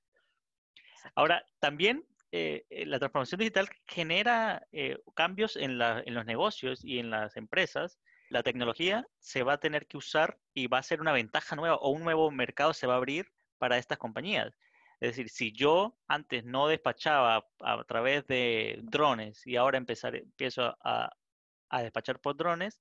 Ahora, 1.16 1.44
también 1.58 2.06
eh, 2.34 2.64
eh, 2.70 2.86
la 2.86 2.98
transformación 2.98 3.40
digital 3.40 3.68
genera 3.86 4.66
eh, 4.72 4.98
cambios 5.14 5.54
en, 5.56 5.78
los 5.78 6.24
negocios 6.24 6.82
y 6.82 6.98
en 6.98 7.10
las 7.10 7.36
empresas. 7.36 7.98
La 8.30 8.42
tecnología 8.42 9.06
se 9.18 9.42
va 9.42 9.54
a 9.54 9.60
tener 9.60 9.86
que 9.86 9.98
usar 9.98 10.38
y 10.54 10.66
va 10.66 10.78
a 10.78 10.82
ser 10.82 11.02
una 11.02 11.12
ventaja 11.12 11.56
nueva 11.56 11.76
o 11.76 11.90
un 11.90 12.02
nuevo 12.02 12.30
mercado 12.30 12.72
se 12.72 12.86
va 12.86 12.94
a 12.94 12.96
abrir 12.96 13.30
para 13.58 13.76
estas 13.76 13.98
compañías. 13.98 14.56
Es 15.00 15.10
decir, 15.10 15.28
si 15.28 15.52
yo 15.52 15.98
antes 16.08 16.44
no 16.44 16.68
despachaba 16.68 17.46
a 17.60 17.84
través 17.84 18.26
de 18.26 18.80
drones 18.82 19.46
y 19.46 19.56
ahora 19.56 19.76
empiezo 19.76 20.76
a, 20.82 21.10
a 21.68 21.82
despachar 21.82 22.18
por 22.18 22.36
drones, 22.36 22.80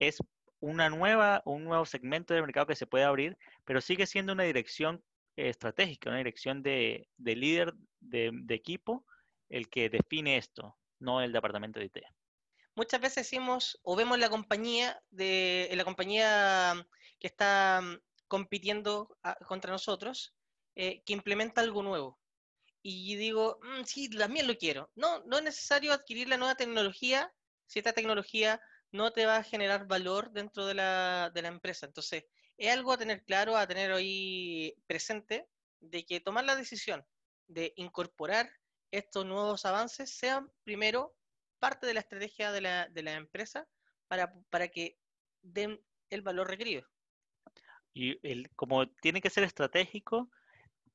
es 0.00 0.18
una 0.58 0.90
nueva, 0.90 1.42
un 1.44 1.64
nuevo 1.64 1.86
segmento 1.86 2.34
de 2.34 2.40
mercado 2.40 2.66
que 2.66 2.74
se 2.74 2.86
puede 2.86 3.04
abrir, 3.04 3.38
pero 3.64 3.80
sigue 3.80 4.06
siendo 4.06 4.32
una 4.32 4.42
dirección 4.42 5.04
estratégica, 5.36 6.10
una 6.10 6.18
dirección 6.18 6.62
de, 6.62 7.08
líder 7.18 7.74
de, 8.00 8.54
equipo 8.54 9.04
el 9.48 9.68
que 9.68 9.90
define 9.90 10.36
esto, 10.36 10.76
no 10.98 11.20
el 11.20 11.32
departamento 11.32 11.80
de 11.80 11.86
IT. 11.86 11.98
Muchas 12.76 13.00
veces 13.00 13.24
decimos 13.24 13.78
o 13.82 13.94
vemos 13.94 14.18
la 14.18 14.28
compañía 14.28 15.00
compañía 15.84 16.74
que 17.20 17.28
está 17.28 17.80
mm, 17.82 17.98
compitiendo 18.26 19.16
ah, 19.22 19.36
contra 19.46 19.70
nosotros 19.70 20.34
eh, 20.74 21.02
que 21.04 21.12
implementa 21.12 21.60
algo 21.60 21.82
nuevo. 21.82 22.18
Y 22.82 23.16
digo, 23.16 23.60
mm, 23.62 23.84
sí, 23.84 24.10
también 24.10 24.46
lo 24.46 24.56
quiero. 24.56 24.90
No, 24.94 25.22
no 25.24 25.38
es 25.38 25.44
necesario 25.44 25.92
adquirir 25.92 26.28
la 26.28 26.36
nueva 26.36 26.56
tecnología 26.56 27.32
si 27.66 27.78
esta 27.78 27.92
tecnología 27.92 28.60
no 28.90 29.12
te 29.12 29.26
va 29.26 29.36
a 29.36 29.44
generar 29.44 29.86
valor 29.86 30.32
dentro 30.32 30.66
de 30.66 30.74
la, 30.74 31.30
de 31.34 31.42
la 31.42 31.48
empresa. 31.48 31.86
Entonces, 31.86 32.24
es 32.56 32.72
algo 32.72 32.92
a 32.92 32.98
tener 32.98 33.24
claro, 33.24 33.56
a 33.56 33.66
tener 33.66 33.92
hoy 33.92 34.74
presente, 34.86 35.48
de 35.80 36.04
que 36.04 36.20
tomar 36.20 36.44
la 36.44 36.56
decisión 36.56 37.04
de 37.46 37.72
incorporar 37.76 38.50
estos 38.90 39.26
nuevos 39.26 39.64
avances 39.64 40.16
sean 40.16 40.50
primero 40.62 41.14
parte 41.58 41.86
de 41.86 41.94
la 41.94 42.00
estrategia 42.00 42.52
de 42.52 42.60
la, 42.60 42.88
de 42.88 43.02
la 43.02 43.12
empresa 43.14 43.68
para, 44.08 44.32
para 44.50 44.68
que 44.68 44.98
den 45.42 45.80
el 46.10 46.22
valor 46.22 46.48
requerido. 46.48 46.86
Y 47.92 48.18
el, 48.26 48.50
como 48.56 48.88
tiene 48.88 49.20
que 49.20 49.30
ser 49.30 49.44
estratégico, 49.44 50.30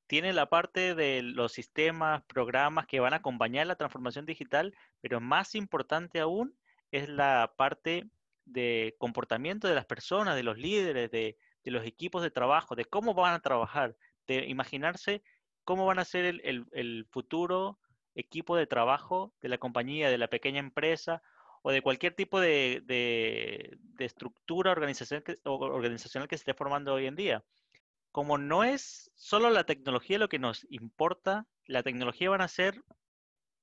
tiene 0.08 0.34
la 0.34 0.50
parte 0.50 0.96
de 0.96 1.22
los 1.22 1.54
sistemas, 1.54 2.24
programas 2.26 2.88
que 2.88 3.00
van 3.00 3.14
a 3.14 3.18
acompañar 3.18 3.68
la 3.68 3.76
transformación 3.76 4.26
digital, 4.26 4.76
pero 5.02 5.22
más 5.22 5.56
importante 5.56 6.20
aún 6.20 6.58
es 6.92 7.08
la 7.08 7.54
parte 7.58 8.10
de 8.46 8.96
comportamiento 8.98 9.68
de 9.68 9.76
las 9.76 9.86
personas, 9.86 10.36
de 10.36 10.44
los 10.44 10.58
líderes, 10.58 11.12
de, 11.12 11.38
los 11.66 11.86
equipos 11.86 12.22
de 12.22 12.32
trabajo, 12.32 12.76
de 12.76 12.86
cómo 12.86 13.14
van 13.14 13.34
a 13.34 13.42
trabajar, 13.42 13.96
de 14.28 14.48
imaginarse 14.48 15.24
cómo 15.64 15.86
van 15.86 16.00
a 16.00 16.06
ser 16.06 16.26
el, 16.26 17.08
futuro 17.12 17.80
equipo 18.16 18.56
de 18.56 18.68
trabajo 18.68 19.34
de 19.42 19.50
la 19.50 19.58
compañía, 19.58 20.10
de 20.10 20.18
la 20.18 20.28
pequeña 20.28 20.60
empresa 20.60 21.22
o 21.62 21.72
de 21.72 21.82
cualquier 21.82 22.16
tipo 22.16 22.40
de, 22.40 23.78
estructura 24.00 24.72
organizacional 24.72 25.24
que, 25.24 25.38
organizacional 25.44 26.28
que 26.28 26.38
se 26.38 26.42
esté 26.42 26.54
formando 26.54 26.94
hoy 26.94 27.06
en 27.06 27.16
día. 27.16 27.44
Como 28.12 28.38
no 28.38 28.64
es 28.64 29.12
solo 29.16 29.52
la 29.52 29.66
tecnología 29.66 30.18
lo 30.18 30.30
que 30.30 30.40
nos 30.40 30.66
importa, 30.72 31.46
la 31.66 31.84
tecnología 31.84 32.32
van 32.32 32.42
a 32.42 32.48
ser 32.48 32.84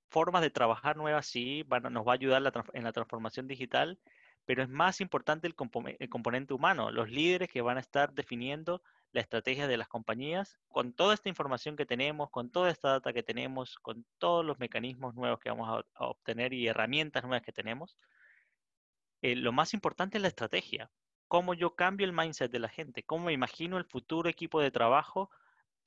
formas 0.09 0.42
de 0.42 0.50
trabajar 0.50 0.96
nuevas, 0.96 1.26
sí, 1.26 1.64
nos 1.90 2.06
va 2.06 2.12
a 2.12 2.14
ayudar 2.14 2.52
en 2.72 2.85
la 2.85 2.92
transformación 2.92 3.48
digital, 3.48 3.98
pero 4.46 4.62
es 4.62 4.68
más 4.68 5.00
importante 5.00 5.48
el, 5.48 5.54
componente 5.54 6.54
humano, 6.54 6.92
los 6.92 7.11
líderes 7.11 7.50
que 7.50 7.61
van 7.61 7.76
a 7.76 7.80
estar 7.80 8.14
definiendo 8.14 8.80
la 9.12 9.20
estrategia 9.20 9.66
de 9.66 9.76
las 9.76 9.88
compañías 9.88 10.56
con 10.68 10.92
toda 10.92 11.14
esta 11.14 11.28
información 11.28 11.76
que 11.76 11.85
tenemos, 11.85 12.30
con 12.30 12.50
toda 12.50 12.70
esta 12.70 12.90
data 12.90 13.12
que 13.12 13.24
tenemos, 13.24 13.76
con 13.80 14.06
todos 14.18 14.44
los 14.44 14.59
mecanismos 14.61 15.14
nuevos 15.16 15.40
que 15.40 15.50
vamos 15.50 15.85
a, 15.94 16.04
obtener 16.04 16.52
y 16.52 16.68
herramientas 16.68 17.24
nuevas 17.24 17.42
que 17.42 17.52
tenemos. 17.52 17.98
Eh, 19.20 19.35
lo 19.35 19.50
más 19.50 19.74
importante 19.74 20.18
es 20.18 20.22
la 20.22 20.28
estrategia, 20.28 20.90
cómo 21.26 21.54
yo 21.54 21.74
cambio 21.74 22.06
el 22.06 22.12
mindset 22.12 22.50
de 22.50 22.61
la 22.61 22.68
gente, 22.68 23.02
cómo 23.02 23.26
me 23.26 23.32
imagino 23.32 23.78
el 23.78 23.85
futuro 23.85 24.28
equipo 24.28 24.61
de 24.61 24.70
trabajo 24.70 25.28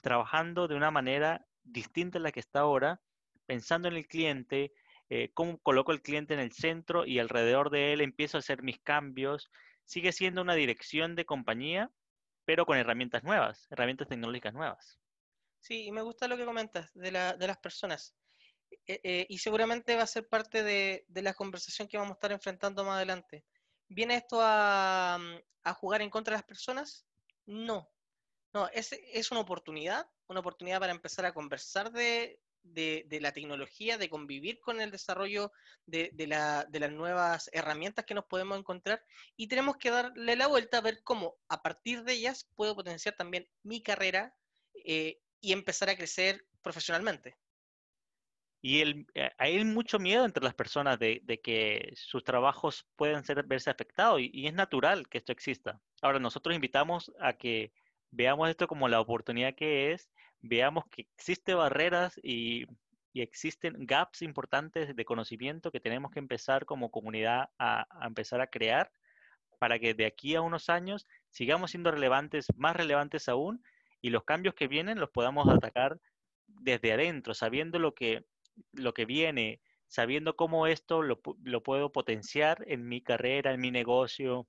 trabajando 0.02 0.67
de 0.67 0.76
una 0.76 0.91
manera 0.91 1.45
distinta 1.63 2.17
a 2.17 2.22
la 2.22 2.34
que 2.34 2.41
está 2.41 2.60
ahora 2.60 3.02
pensando 3.45 3.88
en 3.88 3.95
el 3.95 4.08
cliente, 4.08 4.74
eh, 5.10 5.32
cómo 5.34 5.58
coloco 5.60 5.91
al 5.91 6.02
cliente 6.02 6.34
en 6.34 6.39
el 6.39 6.52
centro 6.52 7.06
y 7.06 7.19
alrededor 7.19 7.72
de 7.72 7.93
él 7.93 8.02
empiezo 8.02 8.38
a 8.38 8.39
hacer 8.39 8.62
mis 8.62 8.80
cambios. 8.80 9.50
Sigue 9.84 10.12
siendo 10.12 10.41
una 10.41 10.54
dirección 10.54 11.15
de 11.15 11.26
compañía, 11.26 11.91
pero 12.45 12.65
con 12.65 12.78
herramientas 12.78 13.24
nuevas, 13.24 13.67
herramientas 13.72 14.08
tecnológicas 14.08 14.54
nuevas. 14.54 15.00
Sí, 15.60 15.86
y 15.86 15.91
me 15.91 16.04
gusta 16.04 16.28
lo 16.28 16.38
que 16.38 16.45
comentas 16.45 16.93
de, 16.93 17.12
las 17.12 17.58
personas. 17.58 18.15
Eh, 18.86 19.02
eh, 19.04 19.26
y 19.28 19.39
seguramente 19.39 19.95
va 19.95 20.04
a 20.04 20.08
ser 20.08 20.28
parte 20.28 20.63
de, 20.63 21.06
la 21.10 21.34
conversación 21.34 21.88
que 21.88 21.98
vamos 21.98 22.12
a 22.12 22.13
estar 22.13 22.32
enfrentando 22.32 22.84
más 22.84 22.98
adelante. 22.98 23.43
¿Viene 23.88 24.15
esto 24.15 24.39
a, 24.41 25.19
a 25.63 25.74
jugar 25.74 26.04
en 26.04 26.12
contra 26.12 26.34
de 26.34 26.38
las 26.38 26.45
personas? 26.45 27.06
No. 27.48 27.89
No, 28.54 28.67
es, 28.69 28.91
es 28.91 29.32
una 29.32 29.41
oportunidad, 29.41 30.08
una 30.28 30.39
oportunidad 30.39 30.80
para 30.80 30.93
empezar 30.93 31.26
a 31.26 31.34
conversar 31.34 31.91
de, 31.91 32.39
de, 32.63 33.19
la 33.22 33.32
tecnología, 33.32 33.98
de 33.98 34.10
convivir 34.10 34.60
con 34.60 34.82
el 34.82 34.91
desarrollo 34.91 35.52
de, 35.86 36.12
las 36.28 36.91
nuevas 36.91 37.50
herramientas 37.54 38.06
que 38.06 38.13
nos 38.13 38.26
podemos 38.26 38.58
encontrar 38.58 39.04
y 39.36 39.48
tenemos 39.48 39.78
que 39.78 39.91
darle 39.91 40.36
la 40.36 40.48
vuelta 40.48 40.78
a 40.78 40.82
ver 40.82 41.02
cómo 41.04 41.38
a 41.48 41.62
partir 41.62 42.04
de 42.04 42.13
ellas 42.13 42.50
puedo 42.56 42.76
potenciar 42.76 43.15
también 43.15 43.48
mi 43.63 43.82
carrera 43.82 44.36
eh, 44.86 45.19
y 45.41 45.54
empezar 45.54 45.89
a 45.89 45.98
crecer 45.98 46.45
profesionalmente. 46.62 47.38
Y 48.62 48.82
eh, 49.15 49.32
hay 49.38 49.63
mucho 49.63 50.00
miedo 50.00 50.26
entre 50.26 50.43
las 50.43 50.54
personas 50.54 51.00
de, 51.00 51.22
que 51.41 51.93
sus 51.95 52.24
trabajos 52.24 52.86
puedan 52.98 53.24
ser, 53.24 53.43
verse 53.43 53.69
afectados 53.69 54.19
y, 54.22 54.48
es 54.48 54.54
natural 54.54 55.08
que 55.08 55.17
esto 55.17 55.32
exista. 55.32 55.82
Ahora, 56.02 56.19
nosotros 56.19 56.54
invitamos 56.56 57.12
a 57.19 57.34
que 57.34 57.72
veamos 58.12 58.50
esto 58.50 58.67
como 58.67 58.89
la 58.89 59.00
oportunidad 59.00 59.56
que 59.56 59.93
es 59.93 60.10
veamos 60.41 60.86
que 60.89 61.02
existen 61.02 61.58
barreras 61.58 62.19
y, 62.23 62.65
existen 63.15 63.86
gaps 63.86 64.21
importantes 64.21 64.95
de 64.95 65.04
conocimiento 65.04 65.71
que 65.71 65.82
tenemos 65.82 66.10
que 66.10 66.19
empezar 66.19 66.65
como 66.65 66.89
comunidad 66.89 67.49
a, 67.60 67.86
empezar 68.08 68.39
a 68.39 68.47
crear 68.47 68.93
para 69.58 69.78
que 69.78 69.93
de 69.93 70.06
aquí 70.06 70.36
a 70.36 70.41
unos 70.41 70.69
años 70.69 71.06
sigamos 71.30 71.71
siendo 71.71 71.91
relevantes, 71.91 72.47
más 72.56 72.78
relevantes 72.78 73.28
aún, 73.28 73.62
y 73.99 74.12
los 74.12 74.23
cambios 74.23 74.56
que 74.56 74.69
vienen 74.69 75.02
los 75.02 75.10
podamos 75.10 75.49
atacar 75.49 75.99
desde 76.47 76.93
adentro, 76.93 77.34
sabiendo 77.34 77.78
lo 77.78 77.93
que, 77.93 78.23
lo 78.71 78.93
que 78.93 79.04
viene, 79.04 79.60
sabiendo 79.88 80.38
cómo 80.38 80.65
esto 80.65 81.02
lo, 81.02 81.19
lo 81.43 81.62
puedo 81.62 81.91
potenciar 81.91 82.63
en 82.67 82.88
mi 82.88 83.02
carrera, 83.02 83.52
en 83.52 83.60
mi 83.60 83.71
negocio, 83.71 84.47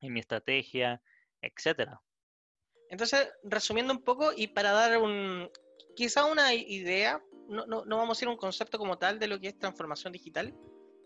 en 0.00 0.12
mi 0.12 0.20
estrategia, 0.20 1.00
etcétera. 1.40 2.02
Entonces, 2.90 3.28
resumiendo 3.42 3.92
un 3.92 4.02
poco 4.02 4.32
y 4.36 4.48
para 4.48 4.72
dar 4.72 4.98
un, 4.98 5.50
quizá 5.94 6.24
una 6.24 6.54
idea, 6.54 7.22
no, 7.48 7.66
no, 7.66 7.84
no, 7.84 7.96
vamos 7.96 8.20
a 8.20 8.24
ir 8.24 8.28
a 8.28 8.32
un 8.32 8.36
concepto 8.36 8.78
como 8.78 8.98
tal 8.98 9.18
de 9.18 9.26
lo 9.26 9.40
que 9.40 9.48
es 9.48 9.58
transformación 9.58 10.12
digital, 10.12 10.54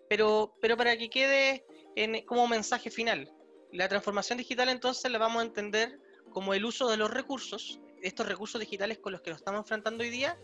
pero, 0.09 0.57
pero 0.61 0.77
para 0.77 0.97
que 0.97 1.11
quede 1.11 1.65
en, 1.97 2.25
como 2.25 2.47
mensaje 2.49 2.91
final. 2.91 3.33
La 3.73 3.89
transformación 3.89 4.39
digital 4.39 4.69
entonces 4.69 5.11
la 5.11 5.19
vamos 5.19 5.43
a 5.43 5.47
entender 5.47 6.01
como 6.31 6.55
el 6.55 6.65
uso 6.65 6.89
de 6.89 6.97
los 6.97 7.11
recursos, 7.11 7.81
estos 8.03 8.27
recursos 8.27 8.61
digitales 8.61 8.99
con 8.99 9.13
los 9.13 9.21
que 9.21 9.31
nos 9.31 9.41
estamos 9.41 9.61
enfrentando 9.61 10.03
hoy 10.03 10.11
día, 10.11 10.39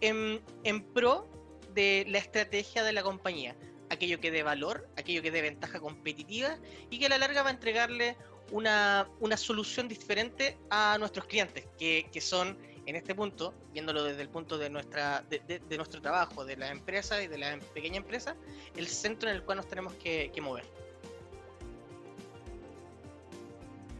en, 0.00 0.42
en 0.64 0.92
pro 0.92 1.28
de 1.74 2.04
la 2.08 2.18
estrategia 2.18 2.84
de 2.84 2.92
la 2.92 3.02
compañía. 3.02 3.56
Aquello 3.88 4.20
que 4.20 4.30
dé 4.30 4.42
valor, 4.42 4.88
aquello 4.96 5.22
que 5.22 5.30
dé 5.30 5.42
ventaja 5.42 5.80
competitiva 5.80 6.58
y 6.90 6.98
que 6.98 7.06
a 7.06 7.08
la 7.08 7.18
larga 7.18 7.42
va 7.42 7.50
a 7.50 7.52
entregarle 7.52 8.16
una, 8.50 9.06
solución 9.36 9.88
diferente 9.88 10.58
a 10.70 10.96
nuestros 10.98 11.26
clientes, 11.26 11.66
que, 11.78 12.20
son 12.20 12.56
en 12.86 12.96
este 12.96 13.14
punto, 13.14 13.52
viéndolo 13.72 14.04
desde 14.04 14.22
el 14.22 14.28
punto 14.28 14.58
de, 14.58 14.70
nuestra, 14.70 15.24
de, 15.28 15.76
nuestro 15.76 16.00
trabajo, 16.00 16.44
de 16.44 16.56
la 16.56 16.70
empresa 16.70 17.22
y 17.22 17.26
de 17.26 17.38
la 17.38 17.58
pequeña 17.74 17.96
empresa, 17.96 18.36
el 18.76 18.86
centro 18.86 19.28
en 19.28 19.36
el 19.36 19.42
cual 19.42 19.58
nos 19.58 19.68
tenemos 19.68 19.94
que, 19.94 20.32
mover. 20.40 20.64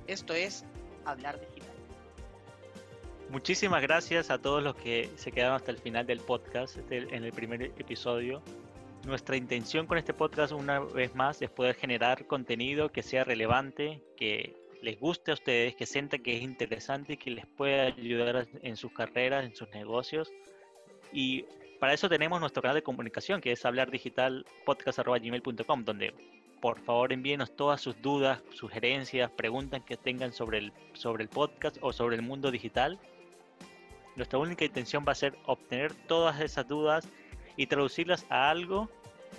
Esto 0.06 0.34
es 0.34 0.64
hablar 1.04 1.40
digital. 1.40 1.66
Muchísimas 3.28 3.82
gracias 3.82 4.30
a 4.30 4.38
todos 4.38 4.62
los 4.62 4.76
que 4.76 5.10
se 5.16 5.32
quedaron 5.32 5.56
hasta 5.56 5.72
el 5.72 5.78
final 5.78 6.06
del 6.06 6.20
podcast, 6.20 6.76
este, 6.76 6.98
en 6.98 7.24
el 7.24 7.32
primer 7.32 7.62
episodio. 7.62 8.40
Nuestra 9.06 9.36
intención 9.36 9.86
con 9.86 9.96
este 9.98 10.12
podcast, 10.12 10.52
una 10.52 10.80
vez 10.80 11.14
más, 11.14 11.40
es 11.40 11.48
poder 11.48 11.76
generar 11.76 12.26
contenido 12.26 12.90
que 12.90 13.04
sea 13.04 13.22
relevante, 13.22 14.02
que 14.16 14.56
les 14.82 14.98
guste 14.98 15.30
a 15.30 15.34
ustedes, 15.34 15.76
que 15.76 15.86
sientan 15.86 16.24
que 16.24 16.36
es 16.36 16.42
interesante 16.42 17.12
y 17.12 17.16
que 17.16 17.30
les 17.30 17.46
pueda 17.46 17.84
ayudar 17.84 18.48
en 18.62 18.76
sus 18.76 18.90
carreras, 18.90 19.44
en 19.44 19.54
sus 19.54 19.70
negocios. 19.70 20.32
Y 21.12 21.44
para 21.78 21.92
eso 21.92 22.08
tenemos 22.08 22.40
nuestro 22.40 22.62
canal 22.62 22.74
de 22.74 22.82
comunicación, 22.82 23.40
que 23.40 23.52
es 23.52 23.64
hablardigitalpodcast.gmail.com, 23.64 25.84
donde 25.84 26.12
por 26.60 26.80
favor 26.80 27.12
envíenos 27.12 27.54
todas 27.54 27.80
sus 27.80 28.02
dudas, 28.02 28.42
sugerencias, 28.54 29.30
preguntas 29.30 29.84
que 29.84 29.96
tengan 29.96 30.32
sobre 30.32 30.58
el, 30.58 30.72
sobre 30.94 31.22
el 31.22 31.28
podcast 31.28 31.78
o 31.80 31.92
sobre 31.92 32.16
el 32.16 32.22
mundo 32.22 32.50
digital. 32.50 32.98
Nuestra 34.16 34.40
única 34.40 34.64
intención 34.64 35.04
va 35.06 35.12
a 35.12 35.14
ser 35.14 35.38
obtener 35.46 35.94
todas 35.94 36.40
esas 36.40 36.66
dudas 36.66 37.08
y 37.56 37.66
traducirlas 37.66 38.26
a 38.28 38.50
algo 38.50 38.88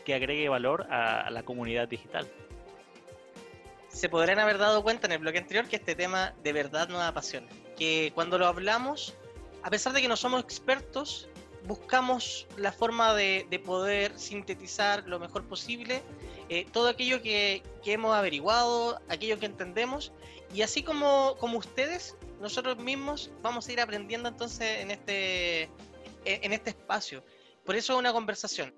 que 0.06 0.14
agregue 0.14 0.50
valor 0.50 0.88
a, 0.90 1.30
la 1.32 1.44
comunidad 1.44 1.88
digital. 1.88 2.28
Se 3.90 4.10
podrán 4.10 4.40
haber 4.40 4.58
dado 4.58 4.84
cuenta 4.84 5.08
en 5.08 5.14
el 5.14 5.20
bloque 5.20 5.40
anterior 5.40 5.68
que 5.68 5.78
este 5.78 5.96
tema 5.96 6.34
de 6.44 6.54
verdad 6.54 6.88
nos 6.88 7.02
apasiona. 7.02 7.48
Que 7.76 8.12
cuando 8.14 8.38
lo 8.38 8.48
hablamos, 8.48 9.16
a 9.64 9.70
pesar 9.70 9.94
de 9.94 10.02
que 10.02 10.08
no 10.08 10.16
somos 10.16 10.42
expertos, 10.42 11.28
buscamos 11.66 12.48
la 12.58 12.72
forma 12.72 13.14
de, 13.14 13.62
poder 13.66 14.18
sintetizar 14.18 15.06
lo 15.08 15.20
mejor 15.20 15.44
posible 15.46 16.02
eh, 16.50 16.66
todo 16.72 16.88
aquello 16.88 17.22
que, 17.22 17.62
que, 17.84 17.94
hemos 17.94 18.16
averiguado, 18.16 19.02
aquello 19.10 19.38
que 19.40 19.48
entendemos, 19.48 20.14
y 20.54 20.62
así 20.62 20.84
como, 20.84 21.36
como 21.40 21.58
ustedes, 21.58 22.16
nosotros 22.40 22.78
mismos 22.78 23.32
vamos 23.42 23.68
a 23.68 23.74
ir 23.74 23.82
aprendiendo 23.82 24.30
entonces 24.30 24.80
en 24.80 24.92
este, 24.92 25.64
en 26.24 26.54
este 26.54 26.70
espacio. 26.70 27.24
Por 27.68 27.76
eso 27.76 27.92
es 27.92 28.00
una 28.00 28.14
conversación. 28.14 28.74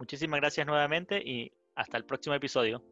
Muchísimas 0.00 0.40
gracias 0.40 0.66
nuevamente 0.66 1.22
y 1.24 1.52
hasta 1.76 1.96
el 1.96 2.04
próximo 2.04 2.34
episodio. 2.34 2.82